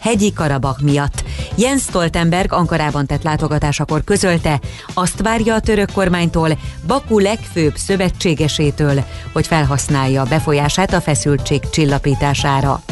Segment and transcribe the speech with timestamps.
[0.00, 1.24] hegyi Karabach miatt.
[1.56, 4.60] Jens Stoltenberg Ankarában tett látogatásakor közölte,
[4.94, 12.82] azt várja a török kormánytól, Baku legfőbb szövetségesétől, hogy felhasználja befolyását a feszültség csillapítására.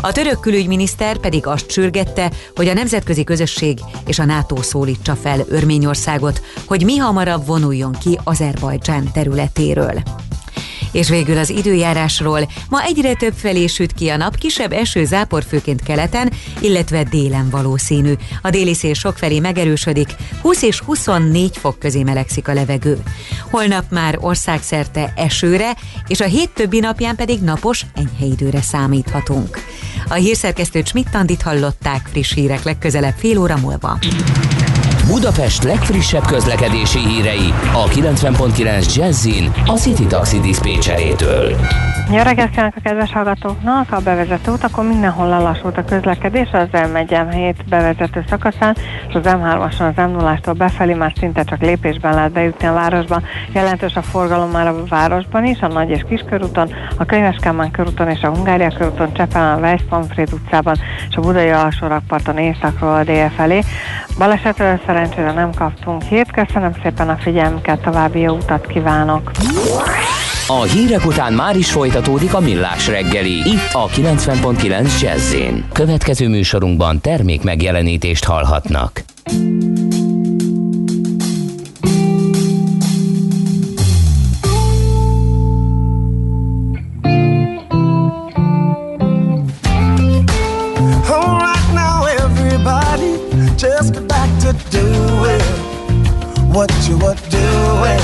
[0.00, 5.44] A török külügyminiszter pedig azt sürgette, hogy a nemzetközi közösség és a NATO szólítsa fel
[5.48, 10.02] Örményországot, hogy mi hamarabb vonuljon ki Azerbajdzsán területéről.
[10.92, 12.50] És végül az időjárásról.
[12.68, 17.50] Ma egyre több felé süt ki a nap, kisebb eső zápor főként keleten, illetve délen
[17.50, 18.12] valószínű.
[18.42, 23.02] A déli szél sokfelé megerősödik, 20 és 24 fok közé melegszik a levegő.
[23.50, 29.58] Holnap már országszerte esőre, és a hét többi napján pedig napos, enyhe időre számíthatunk.
[30.08, 33.98] A hírszerkesztő Csmittandit hallották friss hírek legközelebb fél óra múlva.
[35.10, 41.56] Budapest legfrissebb közlekedési hírei a 90.9 Jazzin a City Taxi Dispécsejétől.
[42.12, 43.92] Jó reggelt kívánok a kedves hallgatóknak!
[43.92, 48.76] A bevezető utakon mindenhol lelassult a közlekedés, az M1 M7 bevezető szakaszán,
[49.08, 53.20] és az M3-ason az m 0 befelé már szinte csak lépésben lehet bejutni a városba.
[53.52, 58.08] Jelentős a forgalom már a városban is, a Nagy és Kiskörúton, a Könyves Kálmán körúton
[58.08, 59.82] és a Hungária körúton, Csepelen, a Weiss
[60.32, 60.76] utcában
[61.10, 61.86] és a Budai alsó
[62.36, 63.60] északról a dél felé.
[64.18, 66.30] Balesetről szerencsére nem kaptunk hírt.
[66.32, 69.30] Köszönöm szépen a figyelmüket, további jó utat kívánok!
[70.46, 75.34] A hírek után már is folytatódik a millás reggeli, itt a 90.9 jazz
[75.72, 79.02] Következő műsorunkban termék megjelenítést hallhatnak.
[93.62, 95.40] Just get back to doing
[96.52, 98.00] what you were doing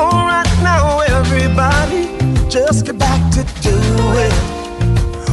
[0.00, 2.06] Oh, right now, everybody,
[2.48, 4.32] just get back to doing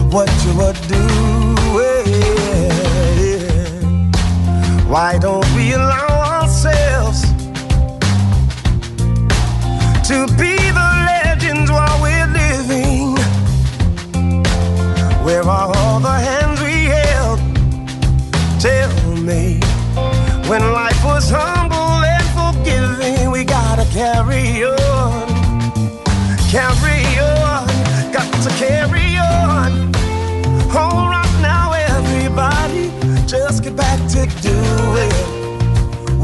[0.10, 2.06] what you were doing.
[4.88, 5.45] Why don't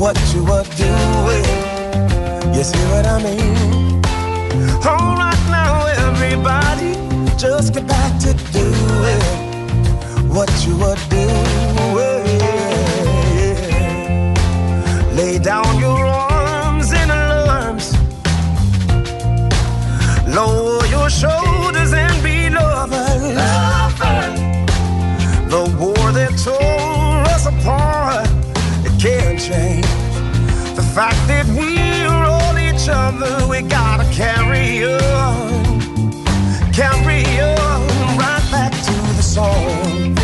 [0.02, 1.46] what you were doing.
[2.56, 4.04] You see what I mean?
[4.84, 6.94] All right now, everybody,
[7.38, 9.22] just get back to doing
[10.28, 12.40] what you were doing.
[15.16, 17.94] Lay down your arms in alarms.
[20.28, 21.71] Lower your shoulders
[33.62, 35.64] gotta carry on,
[36.74, 40.18] carry on right back to the song.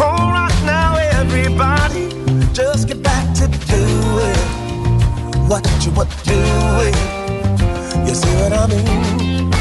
[0.00, 2.08] All right now, everybody,
[2.52, 6.94] just get back to doing what you were doing.
[8.06, 9.52] You see what I mean?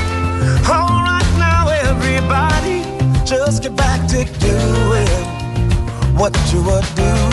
[0.70, 2.84] All right now, everybody,
[3.26, 5.08] just get back to doing
[6.16, 7.33] what you were doing.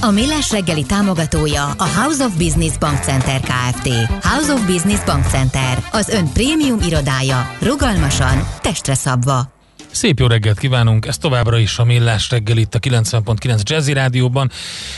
[0.00, 3.88] A Millás reggeli támogatója a House of Business Bank Center Kft.
[4.22, 9.52] House of Business Bank Center, az ön prémium irodája, rugalmasan, testre szabva.
[9.90, 14.50] Szép jó reggelt kívánunk, ez továbbra is a Millás reggel itt a 90.9 Jazzy Rádióban.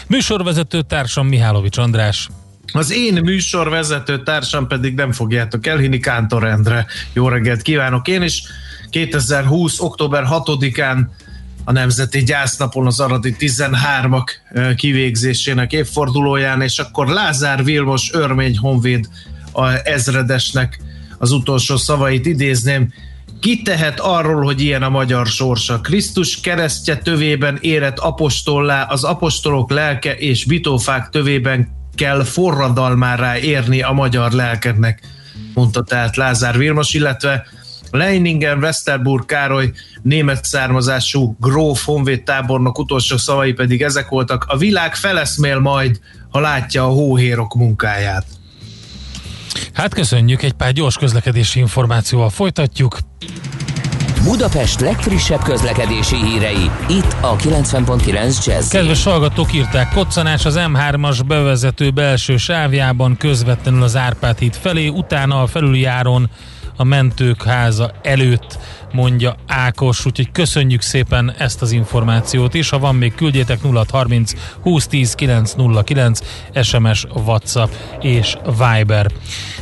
[0.06, 2.28] Műsorvezető társam Mihálovics András.
[2.72, 6.86] Az én műsorvezető társam pedig nem fogjátok elhinni, Kántor Endre.
[7.12, 8.42] Jó reggelt kívánok én is.
[8.90, 9.80] 2020.
[9.80, 10.98] október 6-án
[11.64, 14.28] a Nemzeti Gyásznapon az Aradi 13-ak
[14.76, 19.08] kivégzésének évfordulóján, és akkor Lázár Vilmos örmény honvéd
[19.52, 20.80] a ezredesnek
[21.18, 22.92] az utolsó szavait idézném.
[23.40, 25.80] Ki tehet arról, hogy ilyen a magyar sorsa?
[25.80, 33.92] Krisztus keresztje tövében érett apostollá, az apostolok lelke és bitófák tövében kell forradalmára érni a
[33.92, 35.00] magyar lelkednek,
[35.54, 37.46] mondta tehát Lázár Vilmos, illetve
[37.90, 39.72] Leiningen Westerburg Károly
[40.02, 44.44] német származású gróf honvéd tábornok utolsó szavai pedig ezek voltak.
[44.48, 46.00] A világ feleszmél majd,
[46.30, 48.24] ha látja a hóhérok munkáját.
[49.72, 52.98] Hát köszönjük, egy pár gyors közlekedési információval folytatjuk.
[54.24, 58.70] Budapest legfrissebb közlekedési hírei, itt a 90.9 Jazz.
[58.70, 65.42] Kedves hallgatók írták, koccanás az M3-as bevezető belső sávjában közvetlenül az Árpád híd felé, utána
[65.42, 66.30] a felüljáron
[66.80, 68.58] a mentők háza előtt,
[68.92, 72.68] mondja Ákos, úgyhogy köszönjük szépen ezt az információt is.
[72.68, 74.32] Ha van még, küldjétek 0630
[74.62, 76.20] 2010 909
[76.62, 79.10] SMS, WhatsApp és Viber.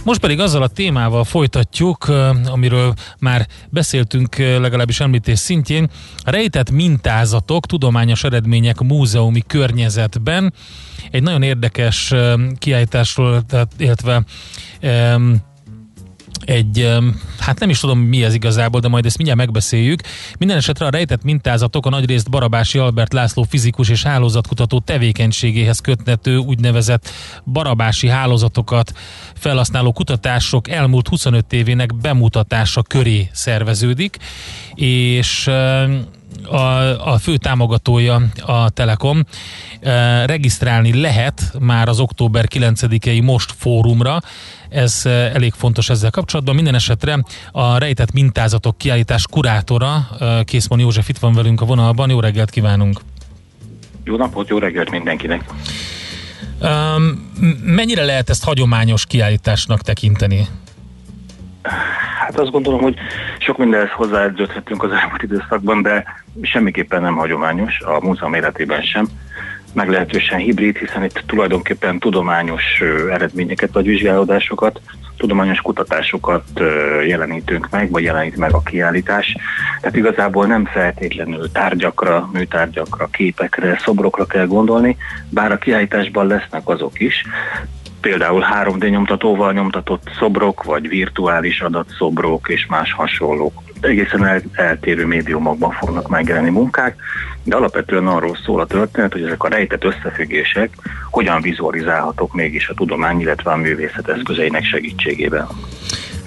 [0.05, 2.07] Most pedig azzal a témával folytatjuk,
[2.45, 5.91] amiről már beszéltünk legalábbis említés szintjén,
[6.25, 10.53] rejtett mintázatok, tudományos eredmények múzeumi környezetben.
[11.11, 12.15] Egy nagyon érdekes
[12.59, 14.25] kiállításról, tehát, illetve
[16.49, 16.99] egy,
[17.39, 20.01] hát nem is tudom mi ez igazából, de majd ezt mindjárt megbeszéljük.
[20.39, 26.37] Minden esetre a rejtett mintázatok a nagyrészt Barabási Albert László fizikus és hálózatkutató tevékenységéhez kötnető
[26.37, 27.11] úgynevezett
[27.45, 28.93] barabási hálózatokat
[29.35, 34.17] felhasználó kutatások elmúlt 25 évének bemutatása köré szerveződik,
[34.75, 35.51] és
[36.51, 36.57] a,
[37.13, 39.25] a fő támogatója a Telekom.
[40.25, 44.21] Regisztrálni lehet már az október 9-i Most fórumra,
[44.69, 46.55] ez elég fontos ezzel kapcsolatban.
[46.55, 50.09] Minden esetre a rejtett mintázatok kiállítás kurátora,
[50.45, 52.11] Készmon József itt van velünk a vonalban.
[52.11, 53.01] Jó reggelt kívánunk!
[54.05, 55.45] Jó napot, jó reggelt mindenkinek!
[56.61, 57.33] Um,
[57.63, 60.49] mennyire lehet ezt hagyományos kiállításnak tekinteni?
[62.29, 62.95] Hát azt gondolom, hogy
[63.39, 66.05] sok mindenhez hozzáedződhetünk az elmúlt időszakban, de
[66.43, 69.07] semmiképpen nem hagyományos, a múzeum életében sem
[69.73, 74.81] meglehetősen hibrid, hiszen itt tulajdonképpen tudományos eredményeket vagy vizsgálódásokat,
[75.17, 76.45] tudományos kutatásokat
[77.07, 79.37] jelenítünk meg, vagy jelenít meg a kiállítás.
[79.81, 84.97] Tehát igazából nem feltétlenül tárgyakra, műtárgyakra, képekre, szobrokra kell gondolni,
[85.31, 87.25] bár a kiállításban lesznek azok is,
[88.01, 93.63] például 3D nyomtatóval nyomtatott szobrok, vagy virtuális adatszobrok és más hasonlók.
[93.81, 96.97] Egészen el, eltérő médiumokban fognak megjelenni munkák,
[97.43, 100.71] de alapvetően arról szól a történet, hogy ezek a rejtett összefüggések
[101.11, 105.49] hogyan vizualizálhatók mégis a tudomány, illetve a művészet eszközeinek segítségével.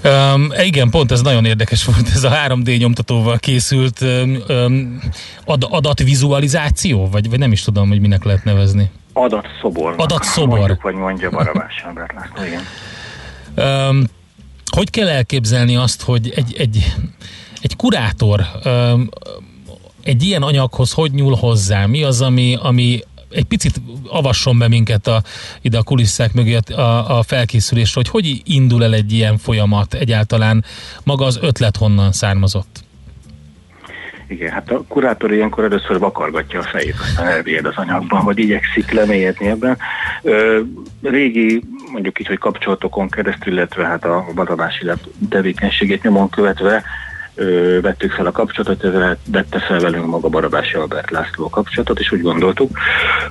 [0.03, 4.99] Um, igen, pont ez nagyon érdekes volt, ez a 3D nyomtatóval készült um,
[5.45, 8.89] ad, adatvizualizáció, vagy, vagy nem is tudom, hogy minek lehet nevezni.
[9.13, 9.94] Adatszobor.
[9.98, 10.58] Adatszobor.
[10.58, 12.63] Mondjuk, vagy mondja Barabás Albert László, igen.
[13.89, 14.03] Um,
[14.72, 16.96] hogy kell elképzelni azt, hogy egy, egy,
[17.62, 19.10] egy kurátor um,
[20.03, 21.86] egy ilyen anyaghoz hogy nyúl hozzá?
[21.86, 23.00] Mi az, ami, ami
[23.30, 25.24] egy picit avasson be minket a,
[25.62, 30.65] ide a kulisszák mögé a, a felkészülésre, hogy hogy indul el egy ilyen folyamat egyáltalán,
[31.03, 32.80] maga az ötlet honnan származott?
[34.31, 38.91] Igen, hát a kurátor ilyenkor először vakargatja a fejét, aztán elvéd az anyagban, vagy igyekszik
[38.91, 39.77] lemélyedni ebben.
[40.21, 40.59] Ö,
[41.01, 44.85] régi, mondjuk így, hogy kapcsolatokon keresztül, illetve hát a vadabási
[45.29, 46.83] tevékenységét nyomon követve
[47.35, 52.11] ö, vettük fel a kapcsolatot, ezzel vette fel velünk maga Barabási Albert László kapcsolatot, és
[52.11, 52.77] úgy gondoltuk,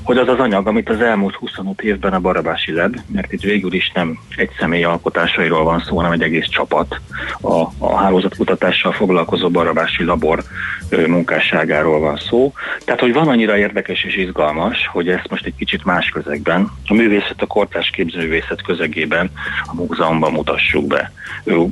[0.03, 3.73] hogy az az anyag, amit az elmúlt 25 évben a Barabási led, mert itt végül
[3.73, 7.01] is nem egy személy alkotásairól van szó, hanem egy egész csapat
[7.41, 10.43] a, a hálózatkutatással foglalkozó Barabási labor
[10.89, 12.53] ö, munkásságáról van szó.
[12.85, 16.95] Tehát, hogy van annyira érdekes és izgalmas, hogy ezt most egy kicsit más közegben, a
[16.95, 19.31] művészet, a kortás képzőművészet közegében
[19.67, 21.13] a múzeumban mutassuk be.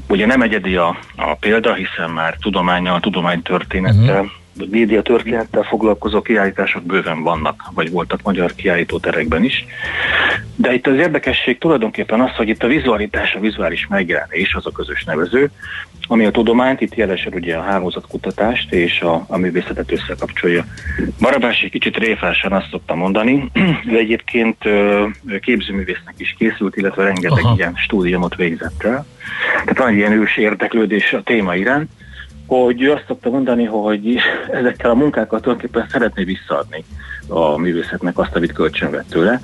[0.09, 4.37] Ugye nem egyedi a, a példa, hiszen már tudományal, tudománytörténettel, uh-huh
[4.71, 9.65] média történettel foglalkozó kiállítások bőven vannak, vagy voltak magyar kiállítóterekben is.
[10.57, 14.71] De itt az érdekesség tulajdonképpen az, hogy itt a vizualitás, a vizuális megjelenés az a
[14.71, 15.51] közös nevező,
[16.11, 20.65] ami a tudományt, itt jelesen ugye a hálózatkutatást és a, a művészetet összekapcsolja.
[21.21, 23.51] Barabás egy kicsit réfásan azt szokta mondani,
[23.91, 24.57] de egyébként
[25.41, 27.55] képzőművésznek is készült, illetve rengeteg Aha.
[27.57, 29.07] ilyen stúdiumot végzett el.
[29.53, 31.91] Tehát van egy ilyen ős érdeklődés a téma iránt,
[32.49, 34.19] hogy ő azt szokta mondani, hogy
[34.53, 36.85] ezekkel a munkákkal tulajdonképpen szeretné visszaadni
[37.29, 39.41] a művészetnek azt, amit kölcsön vett tőle.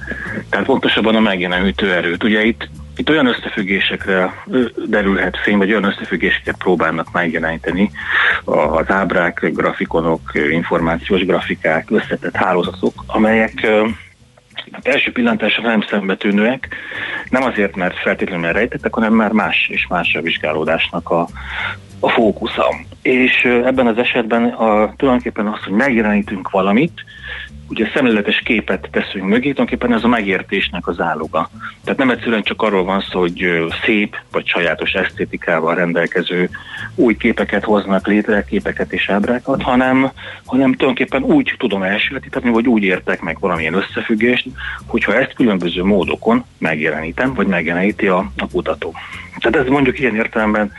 [0.48, 2.24] Tehát pontosabban a megjelenő erőt.
[2.24, 4.44] Ugye itt, itt olyan összefüggésekre
[4.86, 7.90] derülhet fény, vagy olyan összefüggéseket próbálnak megjeleníteni
[8.44, 10.20] az ábrák, grafikonok,
[10.50, 13.66] információs grafikák, összetett hálózatok, amelyek
[14.72, 16.68] Hát első pillantásra nem szembetűnőek,
[17.30, 21.28] nem azért, mert feltétlenül rejtettek, hanem már más és más a vizsgálódásnak a,
[22.00, 22.74] a fókusza.
[23.04, 27.04] És ebben az esetben a, tulajdonképpen az, hogy megjelenítünk valamit,
[27.68, 31.50] ugye szemléletes képet teszünk mögé, tulajdonképpen ez a megértésnek az áloga.
[31.84, 36.50] Tehát nem egyszerűen csak arról van szó, hogy szép vagy sajátos esztétikával rendelkező
[36.94, 40.10] új képeket hoznak létre, képeket és ábrákat, hanem,
[40.44, 44.48] hanem tulajdonképpen úgy tudom elsőletíteni, vagy úgy értek meg valamilyen összefüggést,
[44.86, 48.94] hogyha ezt különböző módokon megjelenítem, vagy megjeleníti a, a kutató.
[49.38, 50.72] Tehát ez mondjuk ilyen értelemben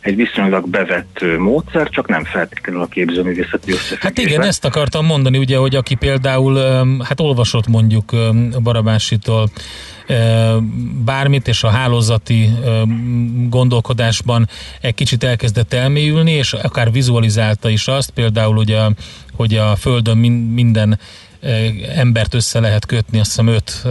[0.00, 3.98] egy viszonylag bevett módszer, csak nem feltétlenül a képzőművészeti összefüggésben.
[4.00, 6.58] Hát igen, ezt akartam mondani, ugye, hogy aki például
[7.04, 8.12] hát olvasott mondjuk
[8.62, 9.50] Barabásitól
[11.04, 12.50] bármit, és a hálózati
[13.48, 14.48] gondolkodásban
[14.80, 18.80] egy kicsit elkezdett elmélyülni, és akár vizualizálta is azt, például ugye,
[19.36, 20.98] hogy a Földön minden
[21.94, 23.86] embert össze lehet kötni, azt hiszem öt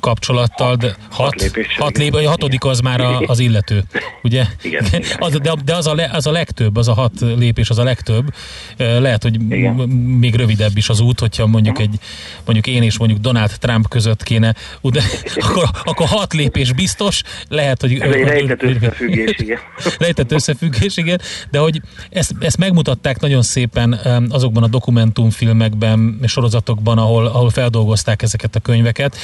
[0.00, 3.84] kapcsolattal, de hat, hat, hat lép, a hatodik az már a, az illető,
[4.22, 4.44] ugye?
[4.62, 4.84] Igen.
[5.18, 7.82] Az, de, de az, a le, az a legtöbb, az a hat lépés az a
[7.82, 8.34] legtöbb.
[8.76, 9.74] Lehet, hogy igen.
[10.18, 11.98] még rövidebb is az út, hogyha mondjuk egy,
[12.44, 15.02] mondjuk én és mondjuk Donald Trump között kéne, de
[15.34, 17.98] akkor, akkor hat lépés biztos, lehet, hogy...
[17.98, 19.58] Ez egy rejtett összefüggés, igen.
[19.98, 21.80] Rejtett összefüggés, igen, de hogy
[22.10, 28.60] ezt, ezt megmutatták nagyon szépen azokban a dokumentumfilmekben, sorozatokban, abban, ahol, ahol feldolgozták ezeket a
[28.60, 29.16] könyveket,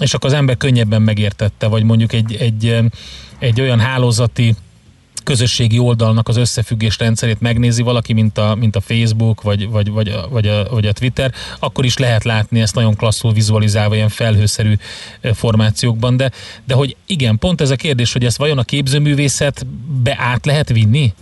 [0.00, 2.78] és akkor az ember könnyebben megértette, vagy mondjuk egy, egy,
[3.38, 4.54] egy olyan hálózati
[5.24, 10.08] közösségi oldalnak az összefüggés rendszerét megnézi valaki, mint a, mint a Facebook, vagy, vagy, vagy,
[10.08, 14.08] a, vagy, a, vagy a Twitter, akkor is lehet látni ezt nagyon klasszul vizualizálva ilyen
[14.08, 14.74] felhőszerű
[15.32, 16.30] formációkban, de,
[16.64, 21.12] de hogy igen, pont ez a kérdés, hogy ezt vajon a képzőművészetbe át lehet vinni?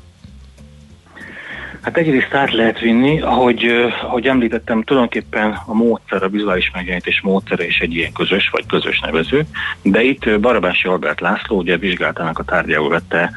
[1.82, 7.66] Hát egyrészt át lehet vinni, ahogy, ahogy említettem, tulajdonképpen a módszer, a vizuális megjelenítés módszere
[7.66, 9.42] is egy ilyen közös vagy közös nevező,
[9.82, 13.30] de itt Barabási Albert László ugye vizsgáltának a tárgyául vette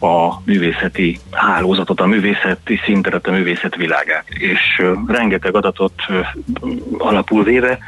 [0.00, 5.94] a művészeti hálózatot, a művészeti szinteret, a művészet világát, és rengeteg adatot
[6.98, 7.78] alapul véve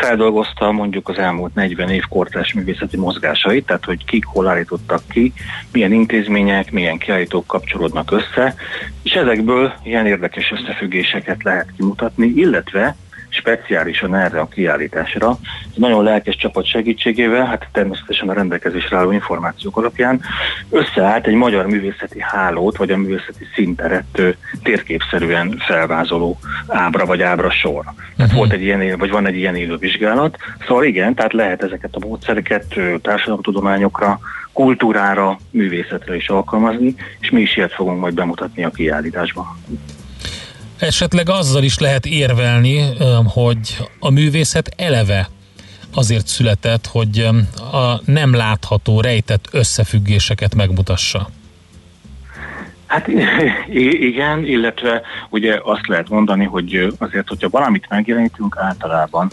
[0.00, 5.32] feldolgozta mondjuk az elmúlt 40 év kortás művészeti mozgásait, tehát hogy kik hol állítottak ki,
[5.72, 8.54] milyen intézmények, milyen kiállítók kapcsolódnak össze,
[9.02, 12.96] és ezekből ilyen érdekes összefüggéseket lehet kimutatni, illetve
[13.30, 15.38] speciálisan erre a kiállításra.
[15.74, 20.20] Nagyon lelkes csapat segítségével, hát természetesen a rendelkezésre álló információk alapján
[20.70, 24.22] összeállt egy magyar művészeti hálót, vagy a művészeti szinteret
[24.62, 27.84] térképszerűen felvázoló ábra vagy ábra sor.
[28.16, 30.36] Tehát volt egy ilyen, vagy van egy ilyen élő vizsgálat.
[30.66, 34.18] Szóval igen, tehát lehet ezeket a módszereket társadalomtudományokra,
[34.52, 39.46] kultúrára, művészetre is alkalmazni, és mi is ilyet fogunk majd bemutatni a kiállításban.
[40.80, 42.84] Esetleg azzal is lehet érvelni,
[43.24, 45.28] hogy a művészet eleve
[45.94, 47.28] azért született, hogy
[47.72, 51.30] a nem látható, rejtett összefüggéseket megmutassa.
[52.86, 53.08] Hát
[53.72, 59.30] igen, illetve ugye azt lehet mondani, hogy azért, hogyha valamit megjelenítünk, általában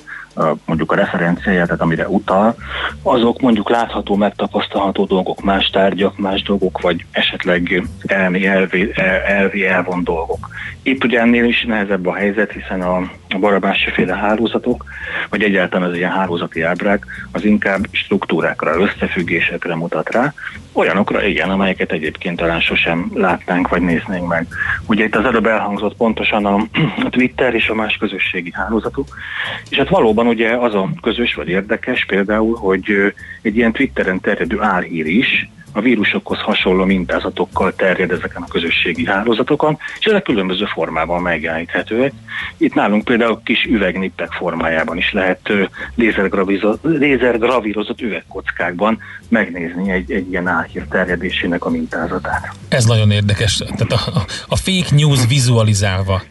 [0.66, 2.56] mondjuk a referenciája, tehát amire utal,
[3.02, 8.92] azok mondjuk látható, megtapasztalható dolgok, más tárgyak, más dolgok, vagy esetleg elmi, elvi,
[9.26, 10.50] elvi elvon dolgok.
[10.82, 12.98] Itt ugye ennél is nehezebb a helyzet, hiszen a,
[13.30, 14.86] a barabási féle hálózatok,
[15.30, 20.34] vagy egyáltalán az ilyen hálózati ábrák, az inkább struktúrákra, összefüggésekre mutat rá,
[20.78, 24.48] olyanokra igen, amelyeket egyébként talán sosem látnánk, vagy néznénk meg.
[24.86, 26.56] Ugye itt az előbb elhangzott pontosan a,
[27.06, 29.08] a Twitter és a más közösségi hálózatok,
[29.70, 34.62] és hát valóban ugye az a közös vagy érdekes például, hogy egy ilyen Twitteren terjedő
[34.62, 41.22] álhír is, a vírusokhoz hasonló mintázatokkal terjed ezeken a közösségi hálózatokon, és ezek különböző formában
[41.22, 42.14] megjeleníthetőek.
[42.58, 45.52] Itt nálunk például kis üvegnippek formájában is lehet
[46.84, 52.52] lézergravírozott üvegkockákban megnézni egy, egy ilyen álhír terjedésének a mintázatát.
[52.70, 53.58] Ez nagyon érdekes.
[53.58, 56.22] Tehát a, a, a fake news vizualizálva.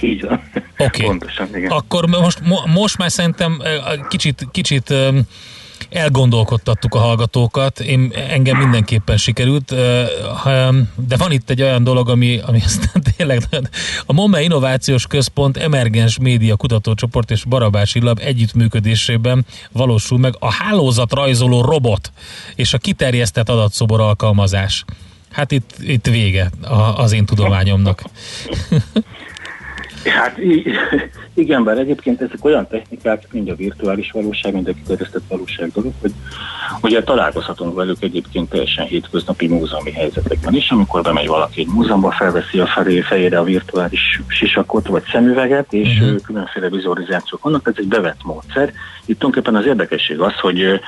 [0.00, 0.42] Így van.
[0.78, 1.04] Oké.
[1.04, 1.70] Pontosan, igen.
[1.70, 3.62] Akkor most, mo- most már szerintem
[4.08, 4.94] kicsit, kicsit
[5.90, 9.74] elgondolkodtattuk a hallgatókat, én, engem mindenképpen sikerült,
[10.94, 13.42] de van itt egy olyan dolog, ami, ami aztán tényleg
[14.06, 21.60] a MOME Innovációs Központ Emergens Média Kutatócsoport és Barabási Lab együttműködésében valósul meg a hálózatrajzoló
[21.60, 22.12] robot
[22.54, 24.84] és a kiterjesztett adatszobor alkalmazás.
[25.30, 26.50] Hát itt, itt vége
[26.96, 28.02] az én tudományomnak.
[30.10, 30.38] Hát
[31.34, 35.92] igen, bár egyébként ezek olyan technikák, mind a virtuális valóság, mind a kiterjesztett valóság dolog,
[36.00, 36.12] hogy
[36.82, 42.58] ugye találkozhatunk velük egyébként teljesen hétköznapi múzeumi helyzetekben is, amikor bemegy valaki egy múzeumban, felveszi
[42.58, 46.20] a felé, fejére a virtuális sisakot vagy szemüveget, és uh-huh.
[46.20, 48.72] különféle vizualizációk vannak, ez egy bevett módszer.
[49.06, 50.80] Itt tulajdonképpen az érdekesség az, hogy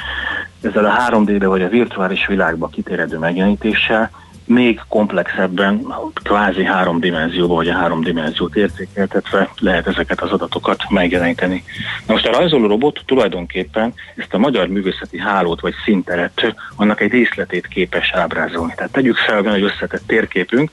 [0.61, 4.11] ezzel a 3D-be vagy a virtuális világba kitérendő megjelenítéssel
[4.47, 5.87] még komplexebben,
[6.23, 11.65] kvázi három dimenzióban, vagy a három dimenziót értékeltetve lehet ezeket az adatokat megjeleníteni.
[12.07, 17.11] Na most a rajzoló robot tulajdonképpen ezt a magyar művészeti hálót vagy szinteret, annak egy
[17.11, 18.73] részletét képes ábrázolni.
[18.77, 20.71] Tehát tegyük fel, van egy összetett térképünk,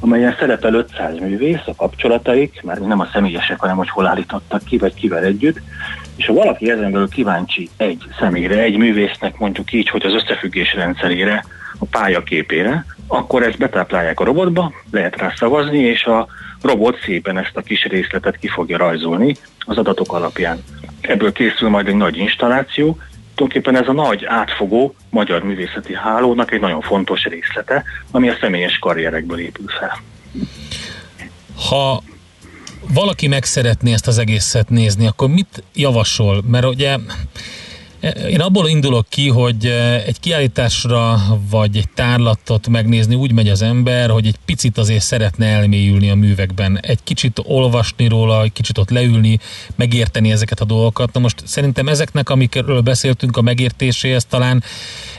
[0.00, 4.78] amelyen szerepel 500 művész, a kapcsolataik, már nem a személyesek, hanem hogy hol állítottak ki,
[4.78, 5.60] vagy kivel együtt,
[6.16, 10.74] és ha valaki ezen belül kíváncsi egy személyre, egy művésznek mondjuk így, hogy az összefüggés
[10.74, 11.44] rendszerére,
[11.78, 16.26] a pályaképére, akkor ezt betáplálják a robotba, lehet rá szavazni, és a
[16.62, 20.64] robot szépen ezt a kis részletet ki fogja rajzolni az adatok alapján.
[21.00, 22.98] Ebből készül majd egy nagy installáció,
[23.34, 28.78] tulajdonképpen ez a nagy átfogó magyar művészeti hálónak egy nagyon fontos részlete, ami a személyes
[28.78, 30.00] karrierekből épül fel.
[31.68, 32.02] Ha
[32.94, 36.42] valaki meg szeretné ezt az egészet nézni, akkor mit javasol?
[36.50, 36.96] Mert ugye
[38.28, 39.66] én abból indulok ki, hogy
[40.06, 41.18] egy kiállításra
[41.50, 46.14] vagy egy tárlatot megnézni úgy megy az ember, hogy egy picit azért szeretne elmélyülni a
[46.14, 46.78] művekben.
[46.82, 49.38] Egy kicsit olvasni róla, egy kicsit ott leülni,
[49.76, 51.12] megérteni ezeket a dolgokat.
[51.12, 54.62] Na most szerintem ezeknek, amikről beszéltünk a megértéséhez talán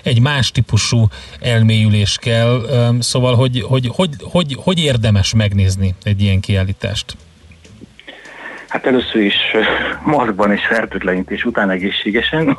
[0.03, 1.07] egy más típusú
[1.39, 2.65] elmélyülés kell.
[2.99, 7.15] Szóval, hogy hogy, hogy, hogy, hogy érdemes megnézni egy ilyen kiállítást?
[8.71, 9.35] Hát először is
[10.03, 12.45] maszkban és fertőtlenítés után egészségesen,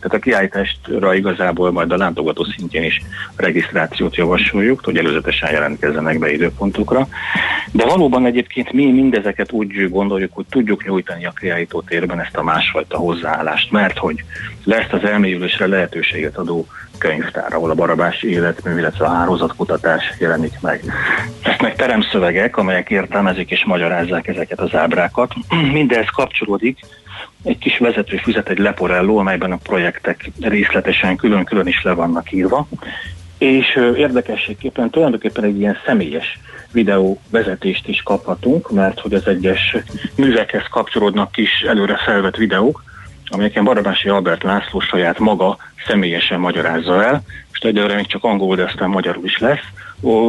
[0.00, 3.02] tehát a kiállításra igazából majd a látogató szintjén is
[3.36, 7.08] regisztrációt javasoljuk, hogy előzetesen jelentkezzenek be időpontokra.
[7.72, 12.42] De valóban egyébként mi mindezeket úgy gondoljuk, hogy tudjuk nyújtani a kiállító térben ezt a
[12.42, 14.24] másfajta hozzáállást, mert hogy
[14.64, 16.66] lesz az elmélyülésre lehetőséget adó
[17.00, 20.84] könyvtár, ahol a barabás életmű, illetve a hálózatkutatás jelenik meg.
[21.44, 25.34] Lesznek teremszövegek, amelyek értelmezik és magyarázzák ezeket az ábrákat.
[25.72, 26.78] Mindez kapcsolódik
[27.44, 32.68] egy kis vezetőfüzet, egy leporelló, amelyben a projektek részletesen külön-külön is le vannak írva,
[33.38, 36.38] és érdekességképpen tulajdonképpen egy ilyen személyes
[36.72, 39.76] videó vezetést is kaphatunk, mert hogy az egyes
[40.14, 42.82] művekhez kapcsolódnak kis előre felvett videók,
[43.30, 48.64] amelyeken Barabási Albert László saját maga személyesen magyarázza el, most egyelőre még csak angol, de
[48.64, 49.64] aztán magyarul is lesz,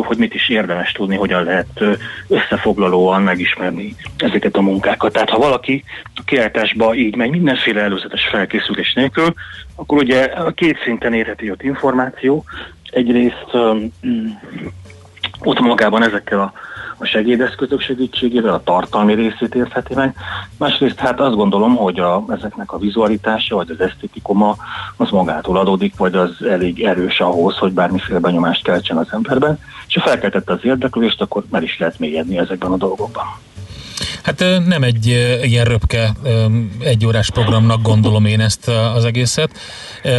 [0.04, 1.84] hogy mit is érdemes tudni, hogyan lehet
[2.28, 5.14] összefoglalóan megismerni ezeket a munkákat.
[5.14, 9.34] Tehát ha valaki a kiállításba így megy mindenféle előzetes felkészülés nélkül,
[9.76, 12.44] akkor ugye a két szinten érheti ott információ.
[12.90, 13.58] Egyrészt
[14.06, 14.26] mm,
[15.44, 16.54] ott magában ezekkel a
[17.02, 20.16] a segédeszközök segítségével, a tartalmi részét értheti meg.
[20.58, 24.56] Másrészt hát azt gondolom, hogy a, ezeknek a vizualitása, vagy az esztétikuma
[24.98, 29.94] az magától adódik, vagy az elég erős ahhoz, hogy bármiféle benyomást keltsen az emberben, és
[29.94, 33.26] ha felkeltette az érdeklődést, akkor már is lehet mélyedni ezekben a dolgokban.
[34.24, 35.06] Hát nem egy
[35.44, 36.12] ilyen röpke
[36.80, 39.52] egyórás programnak gondolom én ezt az egészet.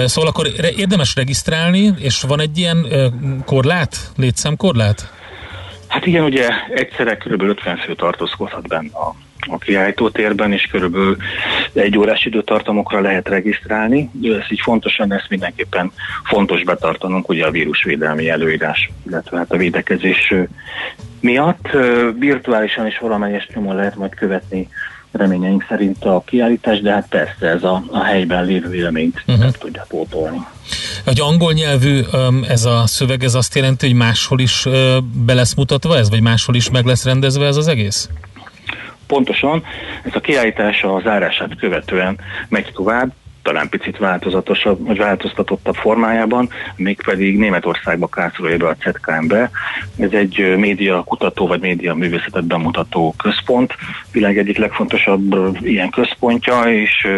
[0.04, 2.86] Szóval akkor érdemes regisztrálni, és van egy ilyen
[3.44, 5.21] korlát, létszámkorlát?
[5.92, 7.42] Hát igen, ugye egyszerre kb.
[7.42, 11.16] 50 fő tartózkodhat benne a, a kiállítótérben, és körülbelül
[11.72, 14.10] egy órás időtartamokra lehet regisztrálni.
[14.22, 15.92] Ez így fontosan, ezt mindenképpen
[16.24, 20.34] fontos betartanunk, ugye a vírusvédelmi előírás, illetve hát a védekezés
[21.20, 21.68] miatt.
[22.18, 24.68] Virtuálisan is valamelyest nyomon lehet majd követni
[25.12, 29.38] reményeink szerint a kiállítás, de hát persze ez a, a helyben lévő véleményt uh-huh.
[29.38, 30.38] nem tudja pótolni.
[31.04, 32.00] Egy angol nyelvű
[32.48, 34.66] ez a szöveg, ez azt jelenti, hogy máshol is
[35.24, 38.08] be lesz mutatva ez, vagy máshol is meg lesz rendezve ez az egész?
[39.06, 39.62] Pontosan,
[40.04, 47.38] ez a kiállítás a zárását követően megy tovább, talán picit változatosabb, vagy változtatottabb formájában, mégpedig
[47.38, 49.50] Németországba kászolja be a ZKM-be.
[49.98, 53.74] Ez egy média kutató vagy média művészetet bemutató központ,
[54.12, 57.08] világ egyik legfontosabb ilyen központja, és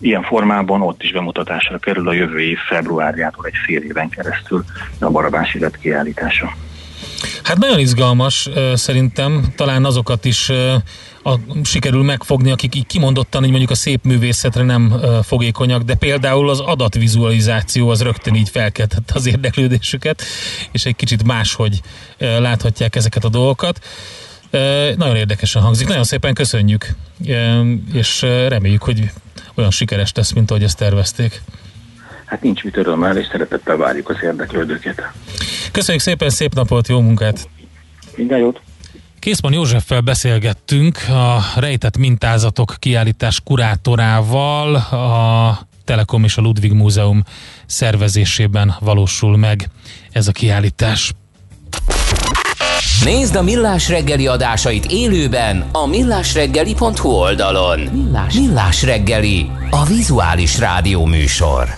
[0.00, 4.64] ilyen formában ott is bemutatásra kerül a jövő év februárjától egy fél éven keresztül
[5.00, 6.50] a Barabás élet kiállítása.
[7.42, 10.52] Hát nagyon izgalmas szerintem, talán azokat is
[11.22, 15.94] a, sikerül megfogni, akik így kimondottan, hogy mondjuk a szép művészetre nem ö, fogékonyak, de
[15.94, 20.22] például az adatvizualizáció az rögtön így felkeltette az érdeklődésüket,
[20.72, 21.80] és egy kicsit máshogy
[22.18, 23.84] ö, láthatják ezeket a dolgokat.
[24.50, 26.86] Ö, nagyon érdekesen hangzik, nagyon szépen köszönjük,
[27.26, 29.10] ö, és ö, reméljük, hogy
[29.54, 31.42] olyan sikeres lesz, mint ahogy ezt tervezték.
[32.24, 35.02] Hát nincs mit örömmel, és szeretettel várjuk az érdeklődőket.
[35.72, 37.48] Köszönjük szépen, szép napot, jó munkát!
[38.16, 38.60] Minden jót!
[39.20, 47.24] Készman Józseffel beszélgettünk a rejtett mintázatok kiállítás kurátorával, a Telekom és a Ludwig Múzeum
[47.66, 49.68] szervezésében valósul meg
[50.12, 51.12] ez a kiállítás.
[53.04, 57.80] Nézd a Millás reggeli adásait élőben a millásreggeli.hu oldalon.
[57.80, 61.68] Millás, Millás reggeli, a vizuális rádió műsor.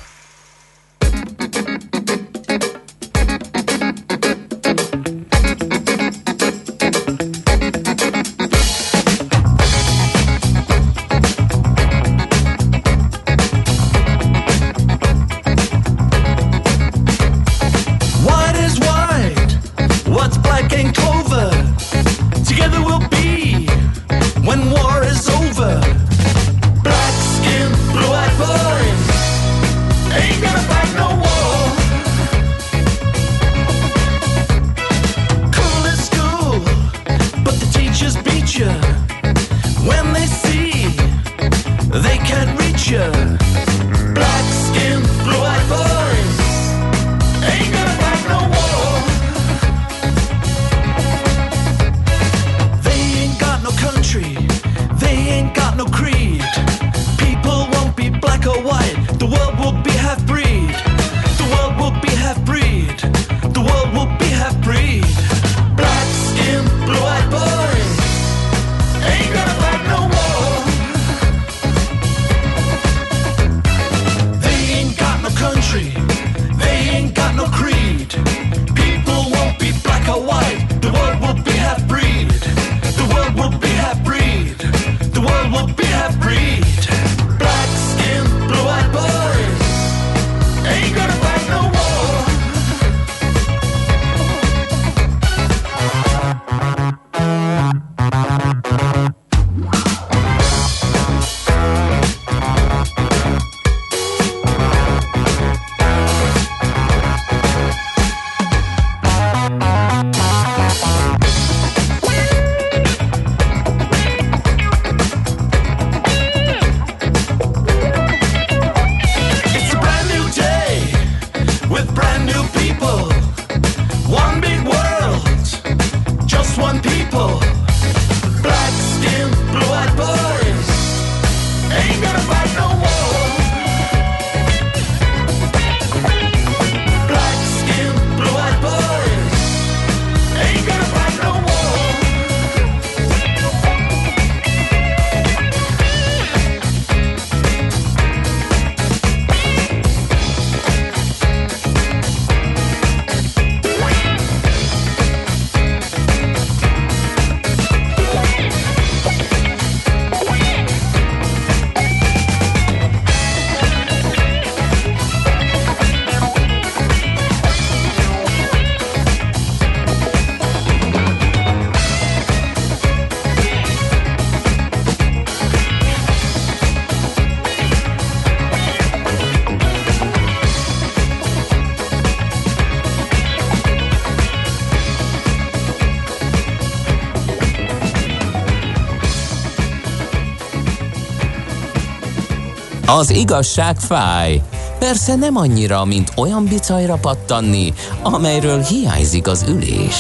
[192.98, 194.42] Az igazság fáj.
[194.78, 199.96] Persze nem annyira, mint olyan bicajra pattanni, amelyről hiányzik az ülés.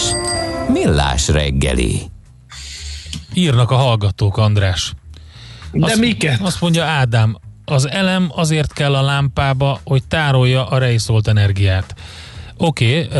[0.68, 2.10] Millás reggeli.
[3.34, 4.92] Írnak a hallgatók, András.
[5.72, 6.40] De azt, miket?
[6.40, 11.94] Azt mondja Ádám, az elem azért kell a lámpába, hogy tárolja a rejszolt energiát.
[12.56, 13.18] Oké, okay,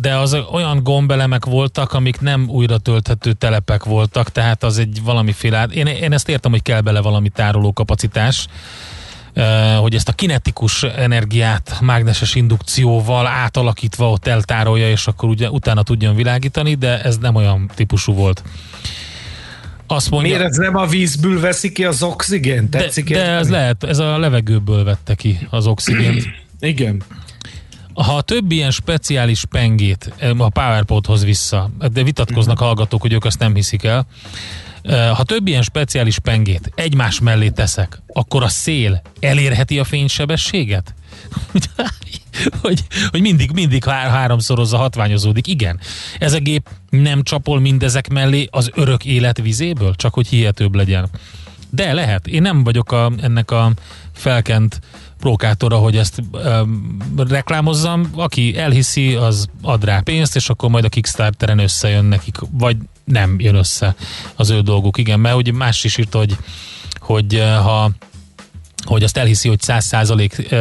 [0.00, 5.64] de az olyan gombelemek voltak, amik nem újra tölthető telepek voltak, tehát az egy valamiféle...
[5.64, 8.46] Én, én ezt értem, hogy kell bele valami tároló kapacitás,
[9.80, 16.14] hogy ezt a kinetikus energiát mágneses indukcióval átalakítva ott eltárolja, és akkor ugye, utána tudjon
[16.14, 18.42] világítani, de ez nem olyan típusú volt.
[19.86, 22.70] Azt mondja, Miért ez nem a vízből veszi ki az oxigént?
[22.70, 26.26] Tetszik de, de ez lehet, ez a levegőből vette ki az oxigént.
[26.60, 27.02] Igen.
[27.94, 32.66] Ha a több ilyen speciális pengét a PowerPodhoz vissza, de vitatkoznak uh-huh.
[32.66, 34.06] hallgatók, hogy ők azt nem hiszik el,
[34.90, 40.94] ha több ilyen speciális pengét egymás mellé teszek, akkor a szél elérheti a fénysebességet?
[42.62, 45.46] hogy, hogy mindig, mindig há- háromszorozza, hatványozódik.
[45.46, 45.80] Igen,
[46.18, 51.10] ez a gép nem csapol mindezek mellé az örök élet vizéből, csak hogy hihetőbb legyen.
[51.70, 52.26] De lehet.
[52.26, 53.72] Én nem vagyok a, ennek a
[54.12, 54.80] felkent
[55.24, 56.96] prókátora, hogy ezt um,
[57.28, 58.10] reklámozzam.
[58.14, 63.40] Aki elhiszi, az ad rá pénzt, és akkor majd a Kickstarteren összejön nekik, vagy nem
[63.40, 63.94] jön össze
[64.36, 64.98] az ő dolguk.
[64.98, 66.36] Igen, mert ugye más is írta, hogy,
[66.98, 67.90] hogy ha
[68.84, 70.54] hogy azt elhiszi, hogy száz százalék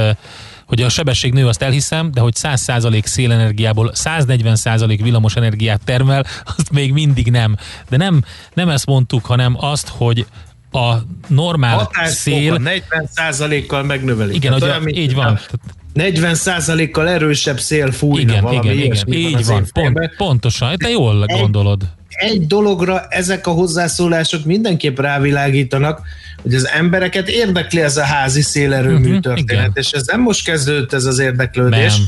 [0.66, 6.26] hogy a sebesség nő, azt elhiszem, de hogy 100% szélenergiából 140% villamos energiát termel,
[6.58, 7.56] azt még mindig nem.
[7.90, 8.24] De nem,
[8.54, 10.26] nem ezt mondtuk, hanem azt, hogy
[10.74, 12.62] a normál Hatás szél...
[12.64, 14.36] 40%-kal megnövelik.
[14.36, 15.40] Igen, hogy a, így van.
[15.96, 21.40] 40%-kal erősebb szél fújna igen, valami igen, igen, így van, pont, pontosan, te jól egy,
[21.40, 21.82] gondolod.
[22.10, 26.02] Egy dologra ezek a hozzászólások mindenképp rávilágítanak,
[26.42, 29.72] hogy az embereket érdekli ez a házi szélerőmű uh-huh, történet, igen.
[29.74, 32.08] és ez nem most kezdődött ez az érdeklődés, nem.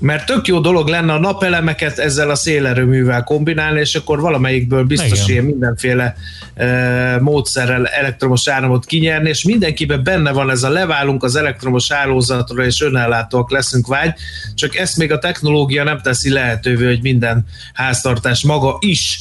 [0.00, 5.18] Mert tök jó dolog lenne a napelemeket ezzel a szélerőművel kombinálni, és akkor valamelyikből biztos
[5.18, 5.28] igen.
[5.28, 6.14] ilyen mindenféle
[6.54, 12.64] e, módszerrel elektromos áramot kinyerni, és mindenkiben benne van ez a leválunk az elektromos hálózatról,
[12.64, 14.14] és önellátóak leszünk vágy,
[14.54, 19.20] csak ezt még a technológia nem teszi lehetővé, hogy minden háztartás maga is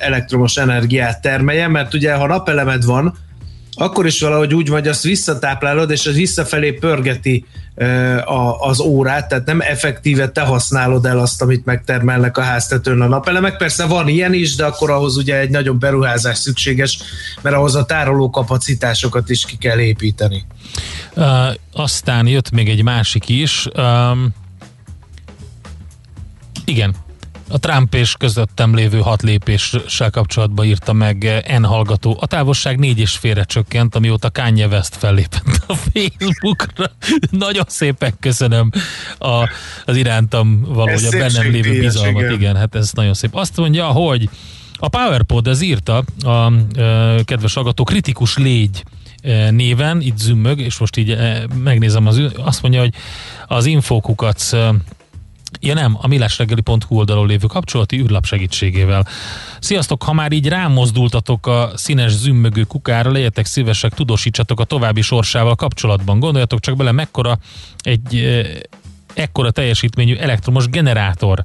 [0.00, 3.18] elektromos energiát termelje, mert ugye ha napelemed van,
[3.80, 7.44] akkor is valahogy úgy vagy, azt visszatáplálod, és az visszafelé pörgeti
[8.58, 13.56] az órát, tehát nem effektíve te használod el azt, amit megtermelnek a háztetőn a napelemek.
[13.56, 16.98] Persze van ilyen is, de akkor ahhoz ugye egy nagyobb beruházás szükséges,
[17.42, 20.44] mert ahhoz a tároló kapacitásokat is ki kell építeni.
[21.16, 23.68] Uh, aztán jött még egy másik is.
[23.76, 24.28] Um,
[26.64, 26.94] igen,
[27.50, 32.16] a Trump és közöttem lévő hat lépéssel kapcsolatban írta meg N hallgató.
[32.20, 36.84] A távolság négy és félre csökkent, amióta Kanye West fellépett a Facebookra.
[37.30, 38.70] Nagyon szépen köszönöm
[39.18, 39.48] a,
[39.84, 42.22] az irántam valahogy a bennem lévő bizalmat.
[42.22, 42.34] Igen.
[42.34, 43.34] igen, hát ez nagyon szép.
[43.34, 44.28] Azt mondja, hogy
[44.78, 48.84] a PowerPod ez írta a, a, a kedves hallgató kritikus légy
[49.50, 51.16] néven, itt zümmög, és most így
[51.62, 52.94] megnézem, az, azt mondja, hogy
[53.46, 54.56] az infókukat
[55.60, 59.06] Ja nem, a millásreggeli.hu oldalon lévő kapcsolati űrlap segítségével.
[59.60, 65.54] Sziasztok, ha már így rámozdultatok a színes zümmögő kukára, legyetek szívesek, tudósítsatok a további sorsával
[65.54, 66.18] kapcsolatban.
[66.18, 67.38] Gondoljatok csak bele, mekkora
[67.78, 68.24] egy
[69.14, 71.44] ekkora teljesítményű elektromos generátor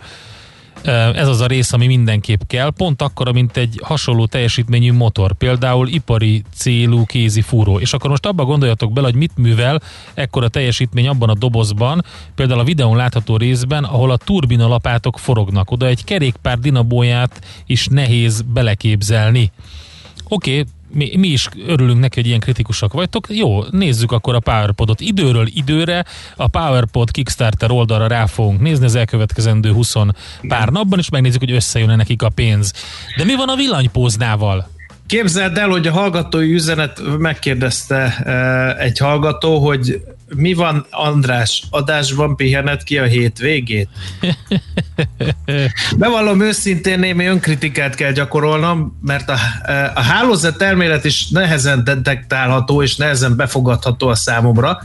[0.88, 5.88] ez az a rész, ami mindenképp kell, pont akkora, mint egy hasonló teljesítményű motor, például
[5.88, 7.80] ipari célú kézi fúró.
[7.80, 9.82] És akkor most abba gondoljatok bele, hogy mit művel
[10.14, 15.72] ekkora teljesítmény abban a dobozban, például a videón látható részben, ahol a turbina lapátok forognak.
[15.72, 19.52] Oda egy kerékpár dinabóját is nehéz beleképzelni.
[20.28, 23.28] Oké, okay, mi, mi is örülünk neki, hogy ilyen kritikusak vagytok.
[23.30, 25.02] Jó, nézzük akkor a PowerPodot.
[25.02, 26.06] Időről időre
[26.36, 29.94] a PowerPod Kickstarter oldalra rá fogunk nézni az elkövetkezendő 20
[30.48, 32.74] pár napban, és megnézzük, hogy összejön nekik a pénz.
[33.18, 34.74] De mi van a villanypóznával?
[35.08, 38.18] Képzeld el, hogy a hallgatói üzenet megkérdezte
[38.80, 40.02] egy hallgató, hogy
[40.36, 43.90] mi van András, adásban pihenet ki a hétvégét?
[45.98, 49.38] Bevallom őszintén némi önkritikát kell gyakorolnom, mert a,
[49.94, 54.82] a hálózat elmélet is nehezen detektálható és nehezen befogadható a számomra,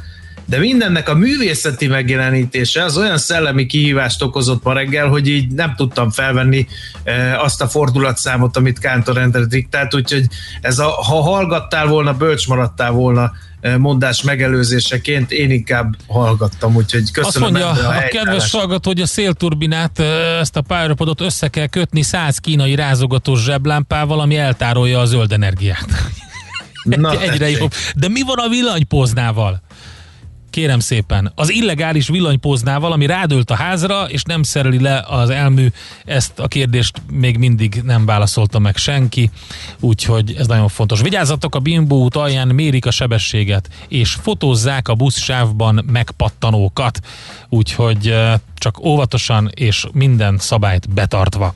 [0.51, 5.75] de mindennek a művészeti megjelenítése az olyan szellemi kihívást okozott ma reggel, hogy így nem
[5.77, 6.67] tudtam felvenni
[7.05, 10.27] e, azt a fordulatszámot, amit Kántor Endre diktált, úgyhogy
[10.61, 13.33] ez a, ha hallgattál volna, bölcs maradtál volna
[13.79, 17.55] mondás megelőzéseként, én inkább hallgattam, úgyhogy köszönöm.
[17.55, 19.99] Azt mondja a, a kedves hallgató, hogy a szélturbinát,
[20.41, 25.89] ezt a pályapodot össze kell kötni száz kínai rázogatós zseblámpával, ami eltárolja a zöld energiát.
[26.85, 27.59] Na, Egyre tessék.
[27.59, 27.73] jobb.
[27.95, 29.63] De mi van a villanypoznával?
[30.51, 35.67] Kérem szépen, az illegális villanypóznával, ami rádölt a házra, és nem szereli le az elmű,
[36.05, 39.31] ezt a kérdést még mindig nem válaszolta meg senki,
[39.81, 41.01] úgyhogy ez nagyon fontos.
[41.01, 47.01] Vigyázzatok, a Bimbó út alján mérik a sebességet, és fotózzák a buszsávban megpattanókat,
[47.49, 48.15] úgyhogy
[48.55, 51.55] csak óvatosan és minden szabályt betartva.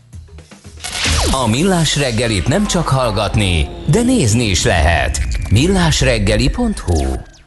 [1.31, 5.27] A Millás reggelit nem csak hallgatni, de nézni is lehet.
[5.51, 7.34] millásreggeli.hu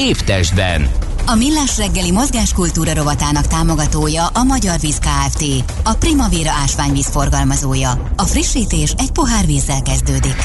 [0.00, 0.88] Épp testben.
[1.26, 5.44] A Millás reggeli mozgáskultúra rovatának támogatója a Magyar Víz Kft.
[5.84, 8.12] A Primavera ásványvíz forgalmazója.
[8.16, 10.36] A frissítés egy pohár vízzel kezdődik.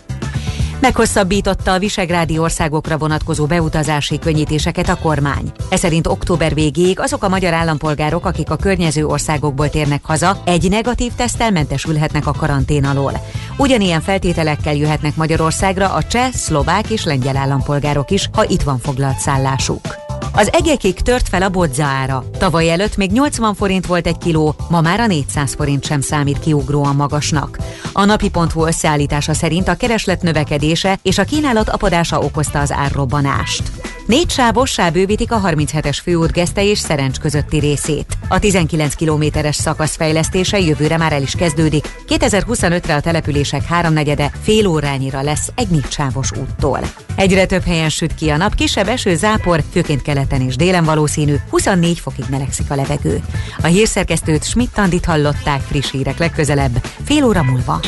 [0.80, 5.52] Meghosszabbította a visegrádi országokra vonatkozó beutazási könnyítéseket a kormány.
[5.68, 10.68] Ez szerint október végéig azok a magyar állampolgárok, akik a környező országokból térnek haza, egy
[10.70, 13.12] negatív tesztel mentesülhetnek a karantén alól.
[13.56, 19.18] Ugyanilyen feltételekkel jöhetnek Magyarországra a cseh, szlovák és lengyel állampolgárok is, ha itt van foglalt
[19.18, 20.09] szállásuk.
[20.32, 22.24] Az egekig tört fel a bodza ára.
[22.38, 26.38] Tavaly előtt még 80 forint volt egy kiló, ma már a 400 forint sem számít
[26.38, 27.58] kiugróan magasnak.
[27.92, 33.62] A napi.hu összeállítása szerint a kereslet növekedése és a kínálat apadása okozta az árrobbanást.
[34.06, 38.16] Négy sávossá bővítik a 37-es főút Geszte és Szerencs közötti részét.
[38.28, 41.88] A 19 kilométeres szakasz fejlesztése jövőre már el is kezdődik.
[42.08, 46.80] 2025-re a települések háromnegyede fél órányira lesz egy négy sávos úttól.
[47.16, 51.34] Egyre több helyen süt ki a nap, kisebb eső, zápor, főként keleten és délen valószínű,
[51.50, 53.20] 24 fokig melegszik a levegő.
[53.62, 57.80] A hírszerkesztőt Schmidt-Tandit hallották friss hírek legközelebb, fél óra múlva.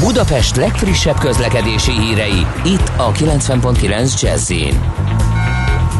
[0.00, 4.80] Budapest legfrissebb közlekedési hírei, itt a 90.9 Jazzin.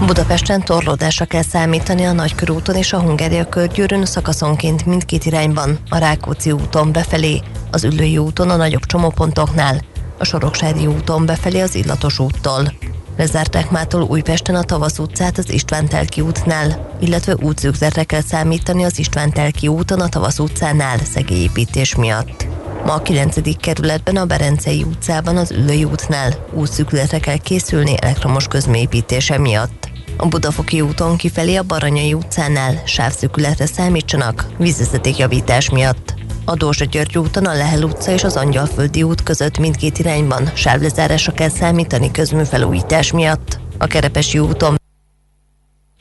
[0.07, 6.53] Budapesten torlódásra kell számítani a Nagykörúton és a Hungária körgyűrűn szakaszonként mindkét irányban, a Rákóczi
[6.53, 9.81] úton befelé, az Üllői úton a nagyobb csomópontoknál,
[10.23, 12.73] a Soroksári úton befelé az Illatos úttól.
[13.17, 18.99] Lezárták mától Újpesten a Tavasz utcát az István Telki útnál, illetve útszűkzetre kell számítani az
[18.99, 22.47] István Telki úton a Tavasz utcánál szegélyépítés miatt.
[22.85, 23.57] Ma a 9.
[23.61, 29.91] kerületben a Berencei utcában az Ülői útnál útszűkületre kell készülni elektromos közmépítése miatt.
[30.17, 36.22] A Budafoki úton kifelé a Baranyai utcánál sávszűkületre számítsanak vízvezetékjavítás miatt.
[36.45, 41.33] A Dózsa György úton a Lehel utca és az Angyalföldi út között mindkét irányban sávlezárásra
[41.33, 43.61] kell számítani közműfelújítás miatt.
[43.79, 44.77] A Kerepesi úton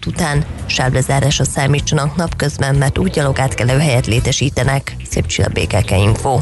[0.07, 4.95] után sávlezárásra számítsanak napközben, mert úgy gyalogátkelő helyet létesítenek.
[5.09, 6.41] Szép csillabékeke info.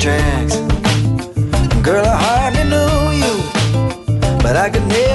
[0.00, 0.56] tracks.
[1.82, 3.34] Girl, I hardly knew you,
[4.42, 5.09] but I could never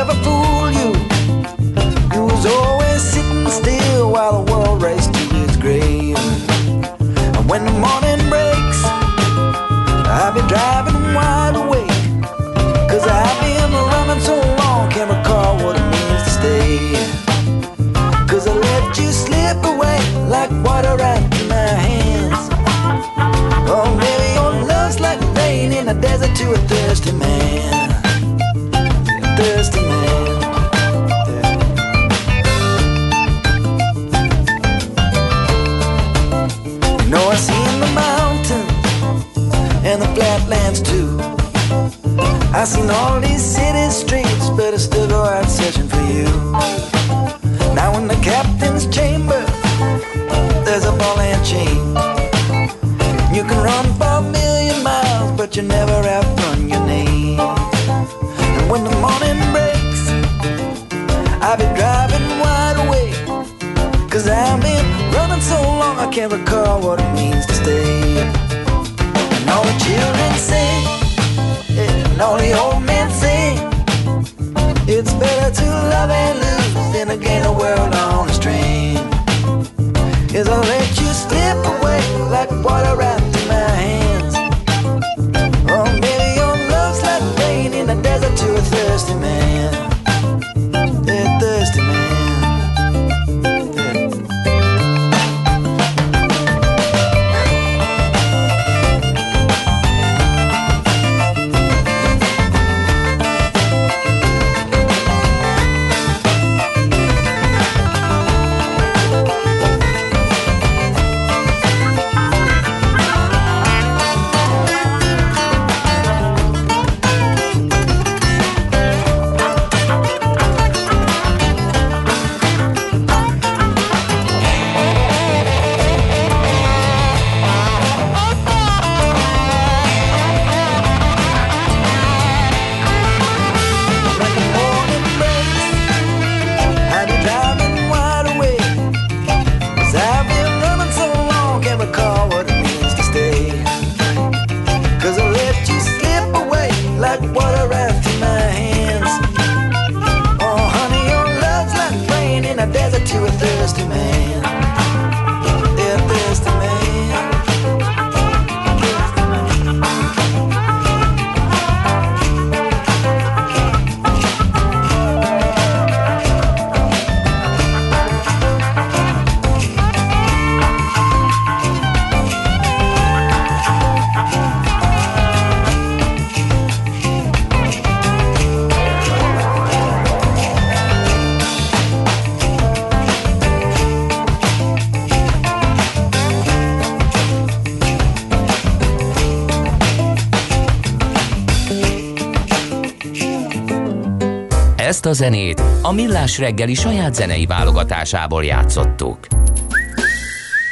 [195.15, 199.27] zenét a Millás reggeli saját zenei válogatásából játszottuk.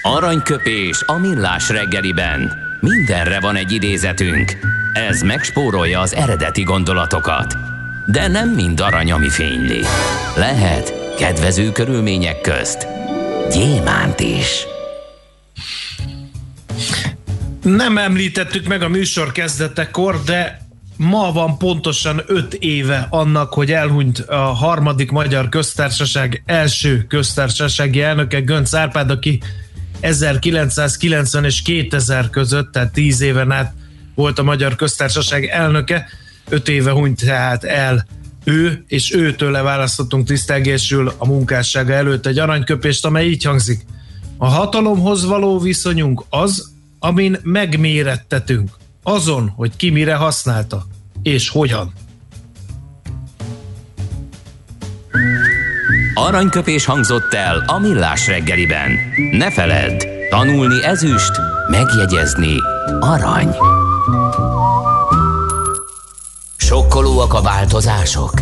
[0.01, 2.51] Aranyköpés a Millás reggeliben.
[2.79, 4.57] Mindenre van egy idézetünk.
[4.93, 7.53] Ez megspórolja az eredeti gondolatokat.
[8.11, 9.81] De nem mind arany, ami fényli.
[10.35, 12.87] Lehet kedvező körülmények közt
[13.51, 14.65] gyémánt is.
[17.61, 20.62] Nem említettük meg a műsor kezdetekor, de
[21.03, 28.39] ma van pontosan öt éve annak, hogy elhunyt a harmadik magyar köztársaság első köztársasági elnöke
[28.39, 29.41] Gönc Árpád, aki
[29.99, 33.73] 1990 és 2000 között, tehát 10 éven át
[34.15, 36.07] volt a magyar köztársaság elnöke,
[36.49, 38.05] öt éve hunyt tehát el
[38.43, 43.85] ő, és őtől választottunk tisztelgésül a munkássága előtt egy aranyköpést, amely így hangzik.
[44.37, 48.69] A hatalomhoz való viszonyunk az, amin megmérettetünk.
[49.03, 50.85] Azon, hogy ki mire használta,
[51.23, 51.91] és hogyan.
[56.13, 58.91] Aranyköpés hangzott el a millás reggeliben.
[59.31, 61.31] Ne feledd, tanulni ezüst,
[61.69, 62.55] megjegyezni
[62.99, 63.55] arany.
[66.57, 68.33] Sokkolóak a változások?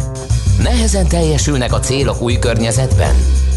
[0.62, 3.16] Nehezen teljesülnek a célok új környezetben?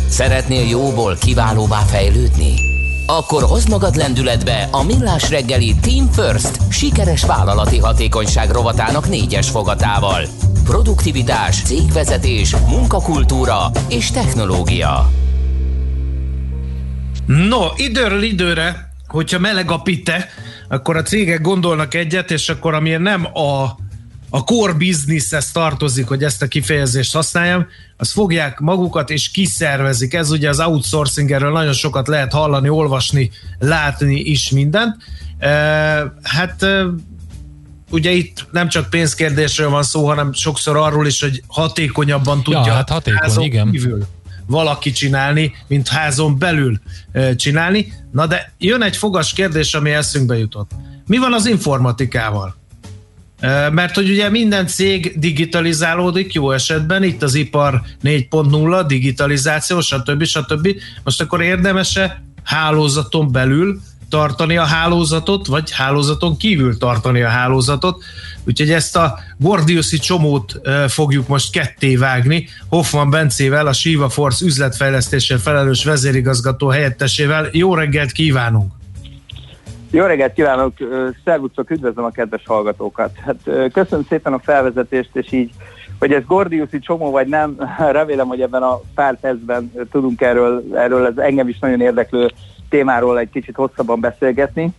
[0.09, 2.74] Szeretnél jóból kiválóvá fejlődni?
[3.07, 10.23] Akkor hozd magad lendületbe a Millás reggeli Team First sikeres vállalati hatékonyság rovatának négyes fogatával.
[10.65, 15.11] Produktivitás, cégvezetés, munkakultúra és technológia.
[17.27, 20.29] No, időről időre, hogyha meleg a pite,
[20.69, 23.77] akkor a cégek gondolnak egyet, és akkor amilyen nem a
[24.35, 27.67] a core businesshez tartozik, hogy ezt a kifejezést használjam,
[27.97, 30.15] az fogják magukat és kiszervezik.
[30.15, 34.97] Ez ugye az outsourcing, erről nagyon sokat lehet hallani, olvasni, látni is mindent.
[35.39, 35.49] E,
[36.23, 36.67] hát
[37.91, 42.73] ugye itt nem csak pénzkérdésről van szó, hanem sokszor arról is, hogy hatékonyabban tudja ja,
[42.73, 43.71] hát hatékony, házon igen.
[43.71, 44.07] kívül
[44.47, 46.81] valaki csinálni, mint házon belül
[47.37, 47.93] csinálni.
[48.13, 50.71] Na de jön egy fogas kérdés, ami eszünkbe jutott.
[51.07, 52.63] Mi van az informatikával?
[53.73, 60.25] Mert hogy ugye minden cég digitalizálódik jó esetben, itt az ipar 4.0, digitalizáció, stb.
[60.25, 60.69] stb.
[61.05, 68.05] Most akkor érdemese hálózaton belül tartani a hálózatot, vagy hálózaton kívül tartani a hálózatot.
[68.45, 72.49] Úgyhogy ezt a Gordiuszi csomót fogjuk most ketté vágni.
[72.69, 77.49] Hoffman Bencével, a Shiva Force üzletfejlesztéssel felelős vezérigazgató helyettesével.
[77.53, 78.73] Jó reggelt kívánunk!
[79.95, 80.73] Jó reggelt kívánok,
[81.25, 83.11] szervuszok, üdvözlöm a kedves hallgatókat.
[83.25, 85.51] Hát köszönöm szépen a felvezetést, és így,
[85.99, 91.07] hogy ez Gordiuszi csomó vagy nem, remélem, hogy ebben a pár percben tudunk erről, erről
[91.07, 92.31] ez engem is nagyon érdeklő
[92.69, 94.73] témáról egy kicsit hosszabban beszélgetni.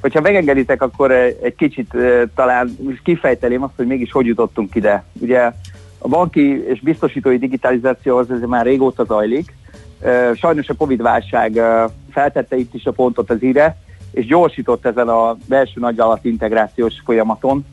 [0.00, 1.10] Hogyha megengeditek, akkor
[1.42, 1.96] egy kicsit
[2.34, 5.04] talán kifejtelém azt, hogy mégis hogy jutottunk ide.
[5.12, 5.52] Ugye
[5.98, 9.54] a banki és biztosítói digitalizáció az ez már régóta zajlik.
[10.34, 11.60] Sajnos a Covid-válság
[12.10, 13.76] feltette itt is a pontot az ide,
[14.14, 17.64] és gyorsított ezen a belső nagyvállalat integrációs folyamaton.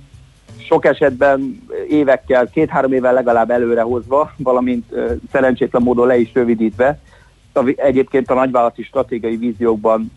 [0.57, 4.85] Sok esetben évekkel, két-három évvel legalább előre hozva, valamint
[5.31, 6.99] szerencsétlen módon le is rövidítve,
[7.75, 10.11] egyébként a nagyvállalati stratégiai víziókban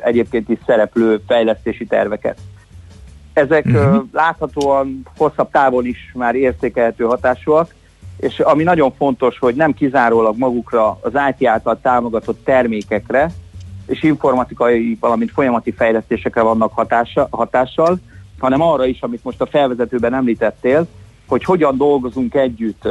[0.00, 2.38] egyébként is szereplő fejlesztési terveket.
[3.32, 4.04] Ezek uh-huh.
[4.12, 7.74] láthatóan hosszabb távon is már értékelhető hatásúak,
[8.16, 13.30] és ami nagyon fontos, hogy nem kizárólag magukra az IT által támogatott termékekre,
[13.88, 17.98] és informatikai, valamint folyamati fejlesztésekre vannak hatása, hatással,
[18.38, 20.86] hanem arra is, amit most a felvezetőben említettél,
[21.26, 22.84] hogy hogyan dolgozunk együtt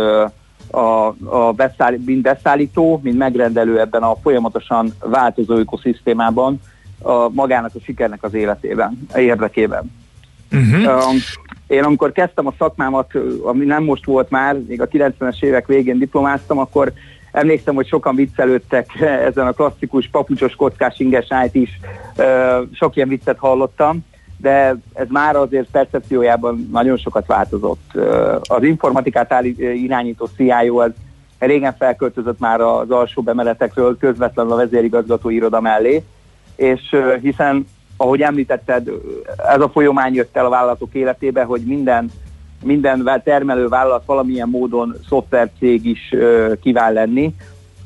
[0.71, 6.61] a, a beszáll, mind beszállító, mind megrendelő ebben a folyamatosan változó ökoszisztémában
[7.01, 9.91] a magának a sikernek az életében, érdekében.
[10.51, 11.13] Uh-huh.
[11.67, 13.11] Én amikor kezdtem a szakmámat,
[13.43, 16.93] ami nem most volt már, még a 90-es évek végén diplomáztam, akkor
[17.37, 21.79] Emlékszem, hogy sokan viccelődtek ezen a klasszikus papucsos kockás inges is,
[22.73, 24.05] sok ilyen viccet hallottam,
[24.37, 27.91] de ez már azért percepciójában nagyon sokat változott.
[28.41, 30.91] Az informatikát irányító CIO az
[31.39, 36.03] régen felköltözött már az alsó bemeletekről közvetlenül a vezérigazgató iroda mellé,
[36.55, 37.67] és hiszen,
[37.97, 38.89] ahogy említetted,
[39.47, 42.11] ez a folyamány jött el a vállalatok életébe, hogy minden
[42.63, 46.13] minden termelő vállalat valamilyen módon szoftvercég is
[46.61, 47.33] kíván lenni,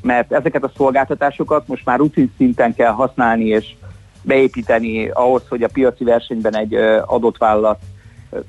[0.02, 3.74] mert ezeket a szolgáltatásokat most már rutin szinten kell használni és
[4.22, 6.74] beépíteni ahhoz, hogy a piaci versenyben egy
[7.06, 7.80] adott vállalat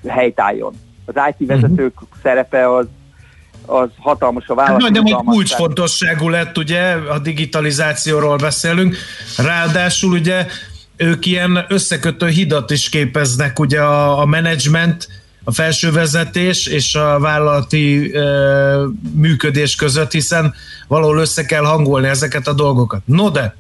[0.07, 0.74] helytálljon.
[1.05, 2.19] Az IT vezetők uh-huh.
[2.21, 2.88] szerepe az
[3.65, 4.82] az hatalmas a vállalat.
[4.82, 8.95] Hát de egy kulcsfontosságú lett, ugye, a digitalizációról beszélünk,
[9.38, 10.45] ráadásul ugye
[10.95, 15.07] ők ilyen összekötő hidat is képeznek, ugye a, a menedzsment
[15.43, 18.21] a felső vezetés és a vállalati e,
[19.13, 20.53] működés között, hiszen
[20.87, 23.01] valahol össze kell hangolni ezeket a dolgokat.
[23.05, 23.55] No de,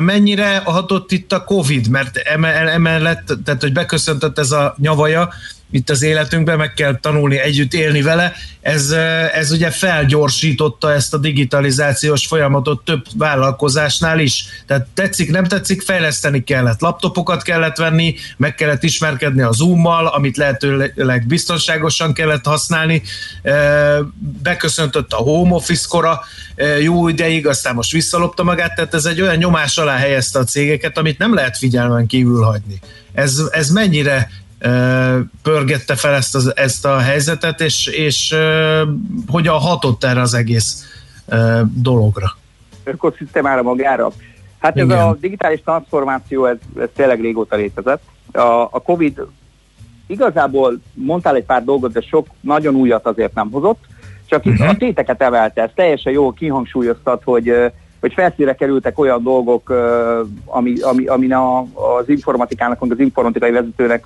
[0.00, 5.32] mennyire hatott itt a Covid, mert emellett, tehát hogy beköszöntött ez a nyavaja,
[5.70, 8.32] itt az életünkben, meg kell tanulni együtt élni vele.
[8.60, 8.90] Ez,
[9.34, 14.44] ez ugye felgyorsította ezt a digitalizációs folyamatot több vállalkozásnál is.
[14.66, 16.80] Tehát tetszik, nem tetszik, fejleszteni kellett.
[16.80, 23.02] Laptopokat kellett venni, meg kellett ismerkedni a Zoom-mal, amit lehetőleg biztonságosan kellett használni.
[24.42, 26.20] Beköszöntött a home office kora
[26.80, 30.98] jó ideig, aztán most visszalopta magát, tehát ez egy olyan nyomás alá helyezte a cégeket,
[30.98, 32.80] amit nem lehet figyelmen kívül hagyni.
[33.12, 34.30] Ez, ez mennyire
[35.42, 38.34] pörgette fel ezt, az, ezt a helyzetet, és, és
[39.26, 40.84] hogyan hatott erre az egész
[41.74, 42.36] dologra?
[42.84, 44.10] Ökoszisztémára magára.
[44.58, 44.90] Hát Igen.
[44.90, 48.02] ez a digitális transformáció, ez, ez tényleg régóta létezett.
[48.32, 49.20] A, a Covid
[50.06, 53.84] igazából mondtál egy pár dolgot, de sok nagyon újat azért nem hozott.
[54.26, 54.68] csak uh-huh.
[54.68, 55.62] a téteket emelte.
[55.62, 59.70] Ez teljesen jól kihangsúlyoztat, hogy ö, hogy felszíre kerültek olyan dolgok,
[60.44, 64.04] ami, ami, ami a, az informatikának, az informatikai vezetőnek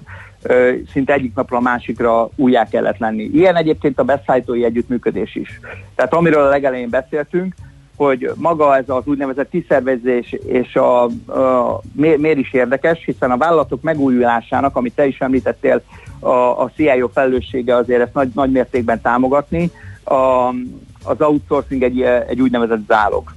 [0.93, 3.23] szinte egyik napra a másikra újjá kellett lenni.
[3.23, 5.61] Ilyen egyébként a beszállítói együttműködés is.
[5.95, 7.55] Tehát amiről a legelején beszéltünk,
[7.97, 13.37] hogy maga ez az úgynevezett kiszervezés és a, a miért, miért is érdekes, hiszen a
[13.37, 15.83] vállalatok megújulásának, amit te is említettél,
[16.19, 19.71] a, a CIO felelőssége azért ezt nagy, nagy mértékben támogatni,
[20.05, 20.49] a,
[21.05, 23.35] az outsourcing egy, egy úgynevezett zálog.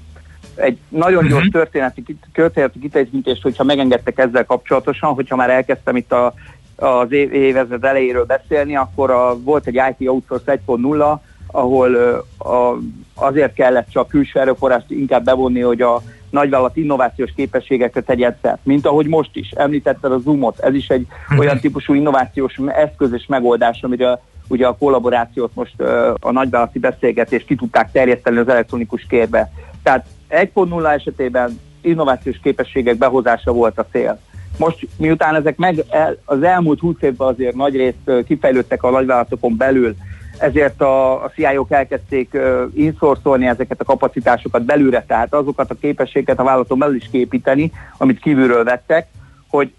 [0.57, 1.31] Egy nagyon uh-huh.
[1.31, 2.03] gyors történeti,
[2.33, 6.33] történeti kitekintést, hogyha megengedtek ezzel kapcsolatosan, hogyha már elkezdtem itt a,
[6.75, 11.95] az évezred elejéről beszélni, akkor a, volt egy IT Outsource 1.0, ahol
[12.37, 12.77] a,
[13.13, 18.85] azért kellett csak külső erőforrást inkább bevonni, hogy a nagyvállalat innovációs képességekre tegyen szert, mint
[18.85, 19.49] ahogy most is.
[19.49, 21.39] Említetted a Zoomot, ez is egy mhm.
[21.39, 25.81] olyan típusú innovációs eszköz és megoldás, amire ugye a kollaborációt most
[26.19, 29.51] a nagyvállalati beszélgetés ki tudták terjeszteni az elektronikus kérbe.
[29.83, 34.19] Tehát 1.0 esetében innovációs képességek behozása volt a cél.
[34.57, 39.57] Most miután ezek meg el, az elmúlt 20 évben azért nagy részt kifejlődtek a nagyvállalatokon
[39.57, 39.95] belül,
[40.37, 46.39] ezért a, a CIO-k elkezdték uh, inszorszolni ezeket a kapacitásokat belülre, tehát azokat a képességeket
[46.39, 49.07] a vállalaton belül is képíteni, amit kívülről vettek,
[49.47, 49.71] hogy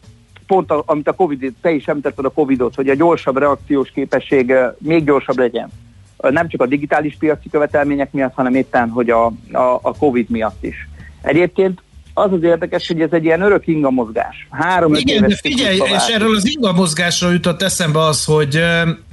[0.46, 4.49] pont a, amit a Covid, te is említetted a Covidot, hogy a gyorsabb reakciós képesség
[4.49, 5.68] uh, még gyorsabb legyen.
[6.19, 10.64] Nem csak a digitális piaci követelmények miatt, hanem éppen, hogy a, a, a Covid miatt
[10.64, 10.89] is.
[11.23, 11.81] Egyébként
[12.19, 14.47] az az érdekes, hogy ez egy ilyen örök inga mozgás.
[14.51, 18.61] Három Igen, de figyelj, és erről az inga mozgásról jutott eszembe az, hogy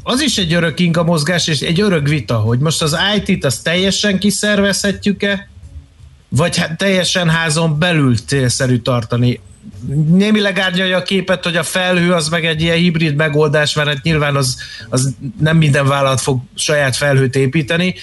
[0.03, 3.63] az is egy örök inga mozgás, és egy örök vita, hogy most az IT-t azt
[3.63, 5.49] teljesen kiszervezhetjük-e,
[6.29, 9.39] vagy hát teljesen házon belül célszerű tartani.
[10.07, 14.03] Némileg árnyalja a képet, hogy a felhő az meg egy ilyen hibrid megoldás, mert hát
[14.03, 14.57] nyilván az,
[14.89, 17.95] az nem minden vállalat fog saját felhőt építeni,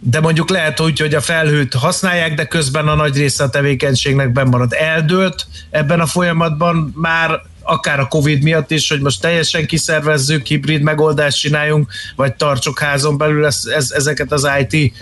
[0.00, 4.32] de mondjuk lehet úgy, hogy a felhőt használják, de közben a nagy része a tevékenységnek
[4.32, 4.72] bemarad.
[4.72, 10.82] Eldőlt ebben a folyamatban már akár a Covid miatt is, hogy most teljesen kiszervezzük, hibrid
[10.82, 14.92] megoldást csináljunk, vagy tartsuk házon belül ez, ez, ezeket az IT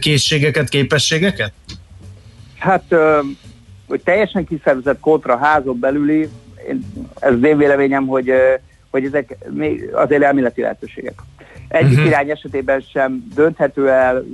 [0.00, 1.52] készségeket, képességeket?
[2.58, 2.84] Hát,
[3.90, 6.28] hogy teljesen kiszervezett kontra házon belüli,
[7.18, 8.32] ez az én véleményem, hogy,
[8.90, 9.36] hogy ezek
[9.92, 11.14] azért elméleti lehetőségek.
[11.68, 12.06] Egyik uh-huh.
[12.06, 14.24] irány esetében sem dönthető el,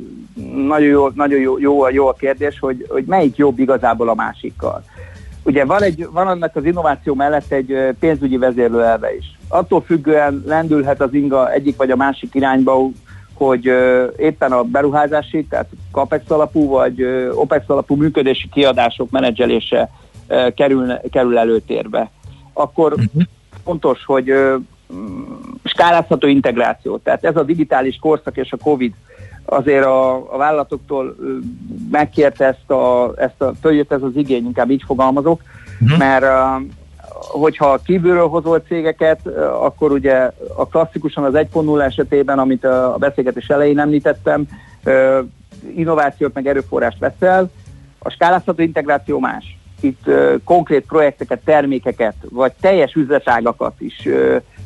[0.54, 4.84] nagyon jó, nagyon jó, jó, jó a kérdés, hogy, hogy melyik jobb igazából a másikkal.
[5.42, 9.38] Ugye van, egy, van annak az innováció mellett egy pénzügyi vezérlőelve is.
[9.48, 12.88] Attól függően lendülhet az inga egyik vagy a másik irányba,
[13.36, 13.64] hogy
[14.16, 17.02] éppen a beruházási, tehát CAPEX alapú vagy
[17.34, 19.90] OPEX alapú működési kiadások menedzselése
[20.54, 22.10] kerül, kerül előtérbe.
[22.52, 23.22] Akkor uh-huh.
[23.64, 24.32] fontos, hogy
[25.64, 26.96] skálázható integráció.
[26.96, 28.92] Tehát ez a digitális korszak és a COVID
[29.44, 31.16] azért a, a vállalatoktól
[31.90, 35.42] megkérte ezt a, ezt a, följött ez az igény, inkább így fogalmazok,
[35.80, 35.98] uh-huh.
[35.98, 36.24] mert
[37.20, 39.26] hogyha kívülről hozol cégeket,
[39.60, 44.48] akkor ugye a klasszikusan az 1.0 esetében, amit a beszélgetés elején említettem,
[45.74, 47.50] innovációt meg erőforrást veszel,
[47.98, 49.58] a skálázható integráció más.
[49.80, 50.10] Itt
[50.44, 54.08] konkrét projekteket, termékeket, vagy teljes üzletágakat is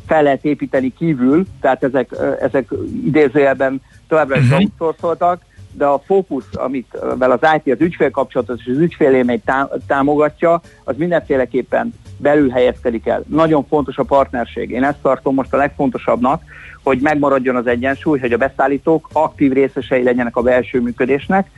[0.07, 2.69] fel lehet építeni kívül, tehát ezek, ezek
[3.05, 4.61] idézőjelben továbbra is uh-huh.
[4.61, 5.43] outsourcoltak,
[5.73, 9.53] de a fókusz, amit vel az IT az ügyfél kapcsolatos és az ügyfélélményt
[9.87, 13.25] támogatja, az mindenféleképpen belül helyezkedik el.
[13.27, 14.71] Nagyon fontos a partnerség.
[14.71, 16.43] Én ezt tartom most a legfontosabbnak,
[16.83, 21.51] hogy megmaradjon az egyensúly, hogy a beszállítók aktív részesei legyenek a belső működésnek.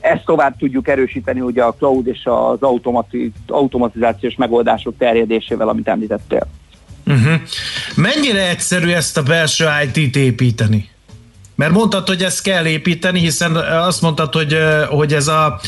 [0.00, 6.46] Ezt tovább tudjuk erősíteni ugye a cloud és az automati- automatizációs megoldások terjedésével, amit említettél.
[7.06, 7.40] Uh-huh.
[7.96, 10.88] Mennyire egyszerű ezt a belső IT-t építeni?
[11.60, 14.58] Mert mondtad, hogy ezt kell építeni, hiszen azt mondtad, hogy,
[14.88, 15.60] hogy ez, a,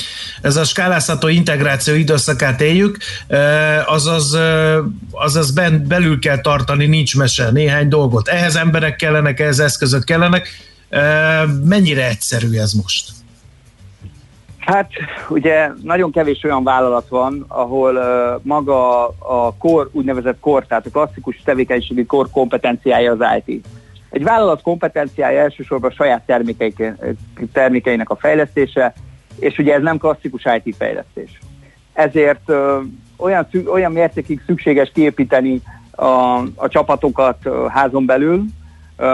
[0.42, 2.96] ez a skálázható integráció időszakát éljük,
[3.86, 4.38] azaz,
[5.10, 8.28] azaz ben, belül kell tartani, nincs mese, néhány dolgot.
[8.28, 10.48] Ehhez emberek kellenek, ehhez eszközök kellenek.
[11.64, 13.10] Mennyire egyszerű ez most?
[14.58, 14.90] Hát
[15.28, 20.90] ugye nagyon kevés olyan vállalat van, ahol uh, maga a kor, úgynevezett kor, tehát a
[20.90, 23.66] klasszikus tevékenységi kor kompetenciája az IT.
[24.12, 26.26] Egy vállalat kompetenciája elsősorban a saját
[27.52, 28.92] termékeinek a fejlesztése,
[29.38, 31.38] és ugye ez nem klasszikus IT fejlesztés.
[31.92, 32.82] Ezért uh,
[33.16, 35.60] olyan, olyan mértékig szükséges kiépíteni
[35.90, 38.44] a, a csapatokat házon belül,
[38.98, 39.08] uh,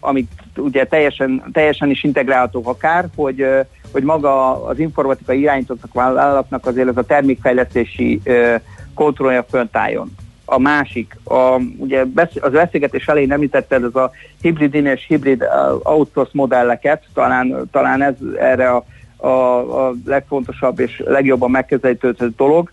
[0.00, 6.66] amik ugye teljesen, teljesen is integrálhatók akár, hogy uh, hogy maga az informatikai irányítottak vállalatnak
[6.66, 8.20] azért ez a termékfejlesztési
[8.94, 10.14] kontrollja fönt álljon.
[10.44, 12.04] A másik, a, ugye
[12.40, 15.44] az beszélgetés elején említetted ez a hibrid in és hibrid
[15.82, 18.84] outsource modelleket, talán, talán ez erre a,
[19.16, 19.28] a,
[19.86, 22.70] a legfontosabb és legjobban megközelítő dolog.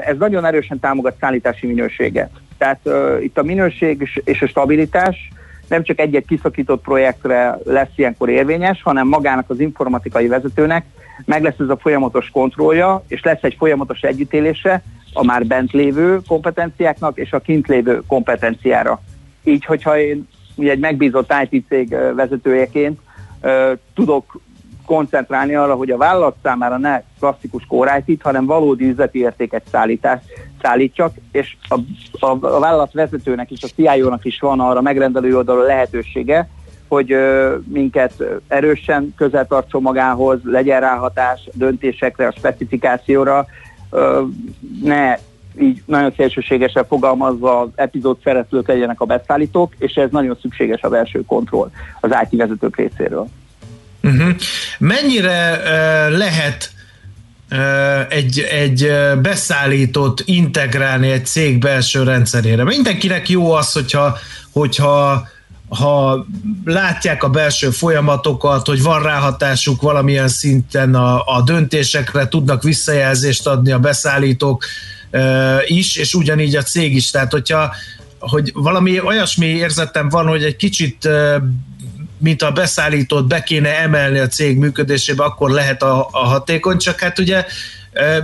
[0.00, 2.30] Ez nagyon erősen támogat szállítási minőséget.
[2.58, 5.30] Tehát uh, itt a minőség és a stabilitás
[5.68, 10.84] nem csak egy-egy kiszakított projektre lesz ilyenkor érvényes, hanem magának az informatikai vezetőnek
[11.24, 14.82] meg lesz ez a folyamatos kontrollja, és lesz egy folyamatos együttélése
[15.12, 19.00] a már bent lévő kompetenciáknak és a kint lévő kompetenciára.
[19.44, 23.00] Így, hogyha én ugye egy megbízott IT cég vezetőjeként
[23.94, 24.40] tudok
[24.88, 27.66] koncentrálni arra, hogy a vállalat számára ne klasszikus
[28.06, 30.20] IT-t, hanem valódi üzleti értéket szállítás,
[30.62, 31.74] szállítsak, és a,
[32.26, 36.48] a, a vállalat vezetőnek és a CIO-nak is van arra megrendelő oldalon lehetősége,
[36.88, 43.46] hogy ö, minket erősen közel tartson magához, legyen ráhatás döntésekre, a specifikációra,
[44.82, 45.18] ne
[45.60, 50.88] így nagyon szélsőségesen fogalmazva az epizód szereplők legyenek a beszállítók, és ez nagyon szükséges a
[50.88, 51.70] belső kontroll
[52.00, 53.28] az IT vezetők részéről.
[54.02, 54.28] Uh-huh.
[54.78, 56.72] Mennyire uh, lehet
[58.08, 62.64] egy, egy beszállítót integrálni egy cég belső rendszerére?
[62.64, 64.16] Mindenkinek jó az, hogyha,
[64.52, 65.28] hogyha
[65.68, 66.26] ha
[66.64, 73.72] látják a belső folyamatokat, hogy van ráhatásuk valamilyen szinten a, a döntésekre, tudnak visszajelzést adni
[73.72, 74.64] a beszállítók
[75.12, 77.10] uh, is, és ugyanígy a cég is.
[77.10, 77.74] Tehát, hogyha
[78.18, 81.42] hogy valami olyasmi érzetem van, hogy egy kicsit uh,
[82.18, 87.00] mint a beszállítót be kéne emelni a cég működésébe, akkor lehet a, a hatékony, csak
[87.00, 87.46] hát ugye e,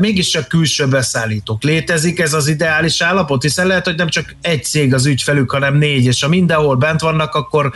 [0.00, 1.62] mégiscsak külső beszállítók.
[1.62, 3.42] Létezik ez az ideális állapot?
[3.42, 7.00] Hiszen lehet, hogy nem csak egy cég az ügyfelük, hanem négy, és ha mindenhol bent
[7.00, 7.72] vannak, akkor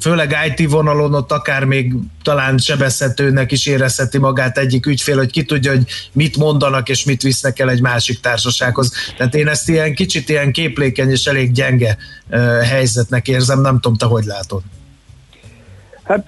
[0.00, 5.44] főleg IT vonalon ott akár még talán sebezhetőnek is érezheti magát egyik ügyfél, hogy ki
[5.44, 8.92] tudja, hogy mit mondanak és mit visznek el egy másik társasághoz.
[9.16, 11.96] Tehát én ezt ilyen kicsit ilyen képlékeny és elég gyenge
[12.62, 14.62] helyzetnek érzem, nem tudom, te hogy látod.
[16.04, 16.26] Hát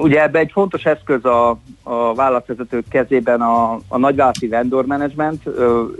[0.00, 1.48] ugye ebbe egy fontos eszköz a,
[1.82, 5.42] a vállalatvezetők kezében a, a nagyvállalati vendor management,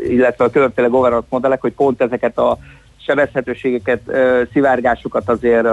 [0.09, 2.59] illetve a különféle governance modellek, hogy pont ezeket a
[2.97, 4.01] sebezhetőségeket,
[4.53, 5.67] szivárgásokat azért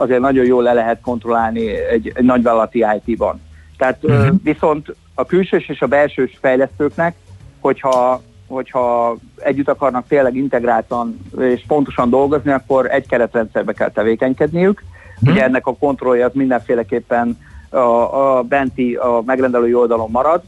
[0.00, 3.40] azért nagyon jól le lehet kontrollálni egy, egy nagyvállalati IT-ban.
[3.76, 4.36] Tehát uh-huh.
[4.42, 7.14] viszont a külsős és a belsős fejlesztőknek,
[7.60, 14.82] hogyha, hogyha együtt akarnak tényleg integráltan és pontosan dolgozni, akkor egy keretrendszerbe kell tevékenykedniük.
[15.20, 15.34] Uh-huh.
[15.34, 20.42] Ugye ennek a kontrollja az mindenféleképpen a, a benti, a megrendelői oldalon marad.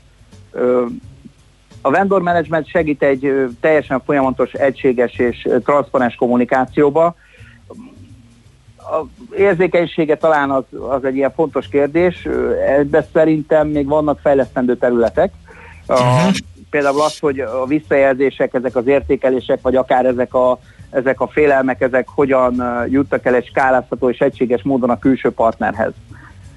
[1.80, 7.14] A vendor management segít egy teljesen folyamatos, egységes és transzparens kommunikációba,
[8.76, 9.06] a
[9.36, 12.28] érzékenysége talán az, az egy ilyen fontos kérdés,
[12.86, 15.32] de szerintem még vannak fejlesztendő területek.
[15.86, 16.32] A, uh-huh.
[16.70, 20.58] Például az, hogy a visszajelzések, ezek az értékelések, vagy akár ezek a,
[20.92, 25.92] ezek a félelmek, ezek hogyan juttak el egy skálázható és egységes módon a külső partnerhez.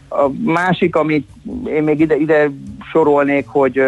[0.09, 1.29] A másik, amit
[1.65, 2.49] én még ide, ide
[2.91, 3.81] sorolnék, hogy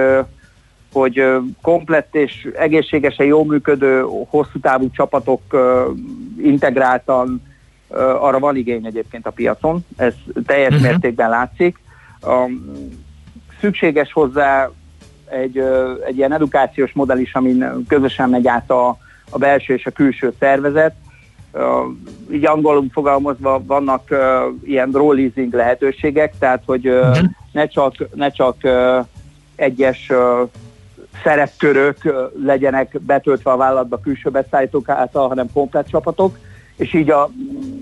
[0.94, 1.24] hogy
[1.62, 5.42] komplett és egészségesen jól működő, hosszú távú csapatok
[6.42, 7.42] integráltan
[8.20, 10.14] arra van igény egyébként a piacon, ez
[10.46, 10.90] teljes uh-huh.
[10.90, 11.80] mértékben látszik.
[13.60, 14.70] Szükséges hozzá
[15.30, 15.58] egy,
[16.08, 18.98] egy ilyen edukációs modell is, amin közösen megy át a,
[19.30, 20.96] a belső és a külső szervezet.
[22.32, 24.16] Így angolul fogalmazva vannak
[24.64, 27.18] ilyen role leasing lehetőségek, tehát hogy uh-huh.
[27.52, 28.56] ne csak, ne csak
[29.56, 30.12] egyes
[31.24, 31.98] szerepkörök
[32.44, 36.38] legyenek betöltve a vállalatba külső beszállítók által, hanem komplet csapatok
[36.78, 37.30] és így a,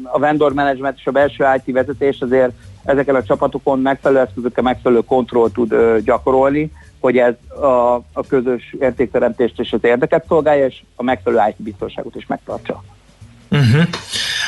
[0.04, 2.52] a vendor management és a belső IT vezetés azért
[2.84, 8.76] ezeken a csapatokon megfelelő eszközökkel megfelelő kontroll tud ö, gyakorolni, hogy ez a, a közös
[8.80, 12.84] értékteremtést és az érdeket szolgálja, és a megfelelő IT biztonságot is megtartsa.
[13.52, 13.84] Uh-huh.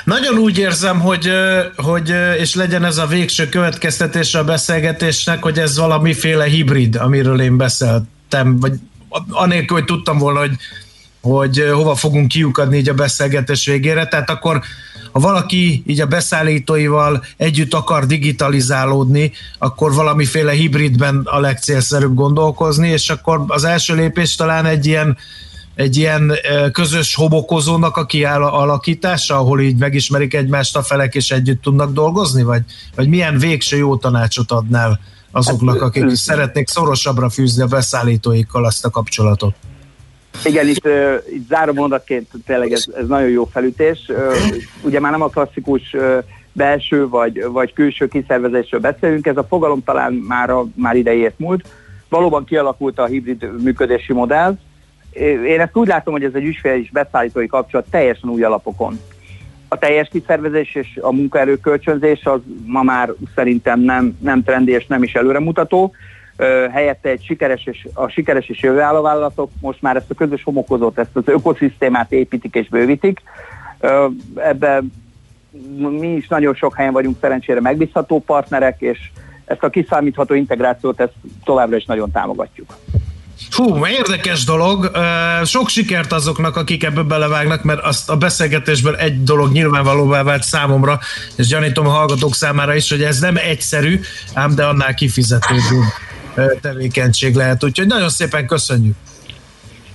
[0.04, 1.30] Nagyon úgy érzem, hogy,
[1.76, 7.58] hogy, és legyen ez a végső következtetés a beszélgetésnek, hogy ez valamiféle hibrid, amiről én
[7.58, 8.74] beszéltem, vagy
[9.30, 10.56] anélkül, hogy tudtam volna, hogy
[11.22, 14.62] hogy hova fogunk kiukadni így a beszélgetés végére, tehát akkor
[15.18, 23.10] ha valaki így a beszállítóival együtt akar digitalizálódni, akkor valamiféle hibridben a legcélszerűbb gondolkozni, és
[23.10, 25.18] akkor az első lépés talán egy ilyen
[25.76, 26.34] egy ilyen
[26.72, 32.44] közös hobokozónak a kialakítása, ahol így megismerik egymást a felek, és együtt tudnak dolgozni?
[32.44, 32.62] Vagy,
[32.96, 35.00] vagy milyen végső jó tanácsot adnál
[35.32, 39.56] azoknak, akik hát, szeretnék szorosabbra fűzni a beszállítóikkal azt a kapcsolatot?
[40.46, 40.88] Igen, itt,
[41.34, 44.12] itt záró mondatként tényleg ez, ez nagyon jó felütés.
[44.84, 45.96] Ugye már nem a klasszikus
[46.52, 51.68] belső vagy, vagy külső kiszervezésről beszélünk, ez a fogalom talán már, a, már idejét múlt.
[52.10, 54.58] Valóban kialakult a hibrid működési modell,
[55.48, 59.00] Én ezt úgy látom, hogy ez egy ügyfél és beszállítói kapcsolat teljesen új alapokon.
[59.68, 64.86] A teljes kiszervezés és a munkaerő kölcsönzés az ma már szerintem nem, nem trendi és
[64.88, 65.92] nem is előremutató.
[66.72, 71.00] Helyette egy sikeres és, a sikeres és jövőálló vállalatok most már ezt a közös homokozót,
[71.00, 73.22] ezt az ökoszisztémát építik és bővítik.
[74.36, 74.92] Ebben
[75.78, 79.00] mi is nagyon sok helyen vagyunk szerencsére megbízható partnerek, és
[79.46, 81.14] ezt a kiszámítható integrációt ezt
[81.44, 82.76] továbbra is nagyon támogatjuk.
[83.52, 84.92] Hú, érdekes dolog.
[85.44, 91.00] Sok sikert azoknak, akik ebbe belevágnak, mert azt a beszélgetésből egy dolog nyilvánvalóvá vált számomra,
[91.36, 94.00] és gyanítom a hallgatók számára is, hogy ez nem egyszerű,
[94.34, 95.80] ám de annál kifizetődő
[96.62, 97.64] tevékenység lehet.
[97.64, 98.96] Úgyhogy nagyon szépen köszönjük.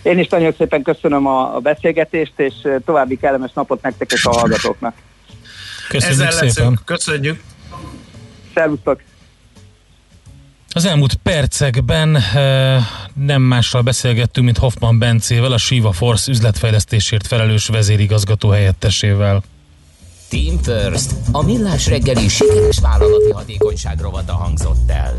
[0.03, 4.95] Én is nagyon szépen köszönöm a beszélgetést, és további kellemes napot nektek és a hallgatóknak.
[5.88, 6.47] Köszönjük Ezzel szépen.
[6.47, 6.82] leszünk.
[6.84, 7.43] Köszönjük.
[8.55, 9.01] Szervusztok.
[10.74, 12.78] Az elmúlt percekben e,
[13.14, 19.43] nem mással beszélgettünk, mint Hoffman Bencével, a Shiva Force üzletfejlesztésért felelős vezérigazgató helyettesével.
[20.28, 25.16] Team First, a millás reggeli sikeres vállalati hatékonyság rovata hangzott el.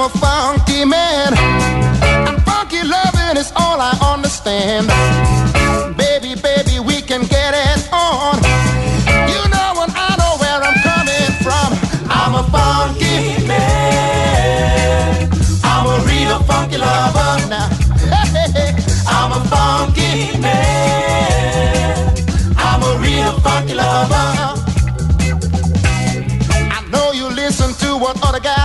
[0.00, 1.34] I'm a funky man.
[2.28, 4.86] And funky loving is all I understand.
[5.96, 8.36] Baby, baby, we can get it on.
[9.26, 11.74] You know and I know where I'm coming from.
[12.08, 15.28] I'm a funky man.
[15.64, 17.66] I'm a real funky lover now.
[19.08, 22.14] I'm a funky man.
[22.56, 24.14] I'm a real funky lover.
[26.70, 28.57] I know you listen to what other guys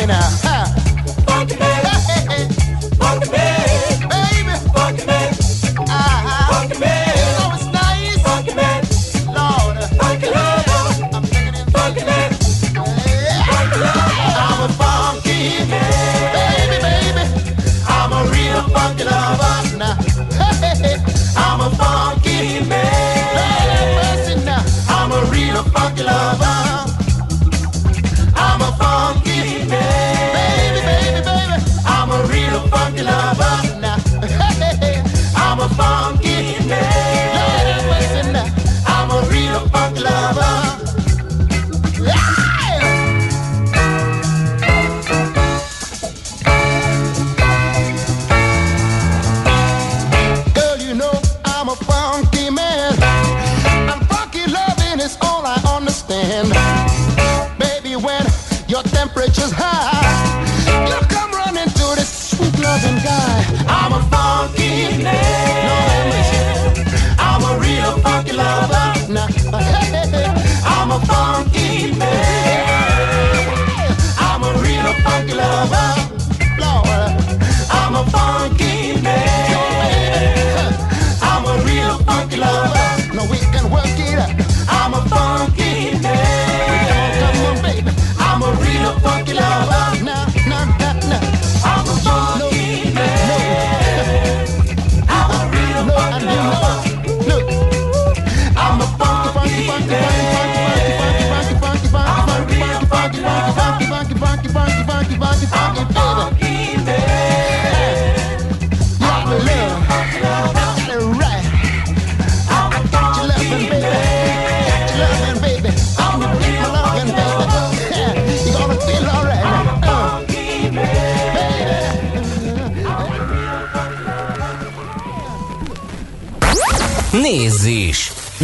[0.00, 0.39] coming out.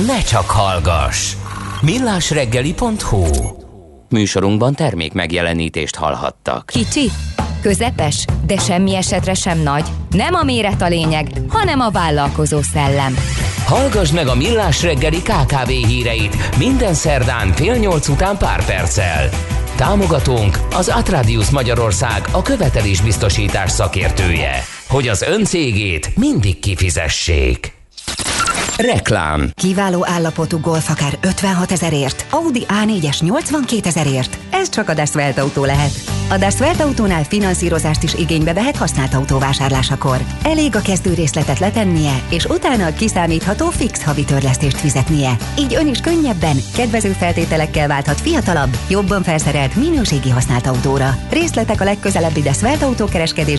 [0.06, 1.32] Ne csak hallgass!
[1.80, 3.24] millásreggeli.hu
[4.08, 6.66] Műsorunkban termék megjelenítést hallhattak.
[6.66, 7.10] Kicsi,
[7.60, 9.84] Közepes, de semmi esetre sem nagy.
[10.10, 13.16] Nem a méret a lényeg, hanem a vállalkozó szellem.
[13.64, 19.28] Hallgass meg a Millás reggeli KKV híreit minden szerdán fél nyolc után pár perccel.
[19.76, 27.75] Támogatónk az Atradius Magyarország a követelésbiztosítás szakértője, hogy az ön cégét mindig kifizessék.
[28.78, 29.50] Reklám.
[29.54, 34.38] Kiváló állapotú Golf akár 56 ezerért, Audi A4-es 82 ezerért.
[34.50, 35.90] Ez csak a Dasvelt autó lehet.
[36.30, 40.16] A Dasvelt autónál finanszírozást is igénybe vehet használt autóvásárlásakor.
[40.42, 45.36] Elég a kezdő részletet letennie, és utána a kiszámítható fix havi törlesztést fizetnie.
[45.58, 51.16] Így ön is könnyebben, kedvező feltételekkel válthat fiatalabb, jobban felszerelt minőségi használt autóra.
[51.30, 53.54] Részletek a legközelebbi Dasvelt autókereskedés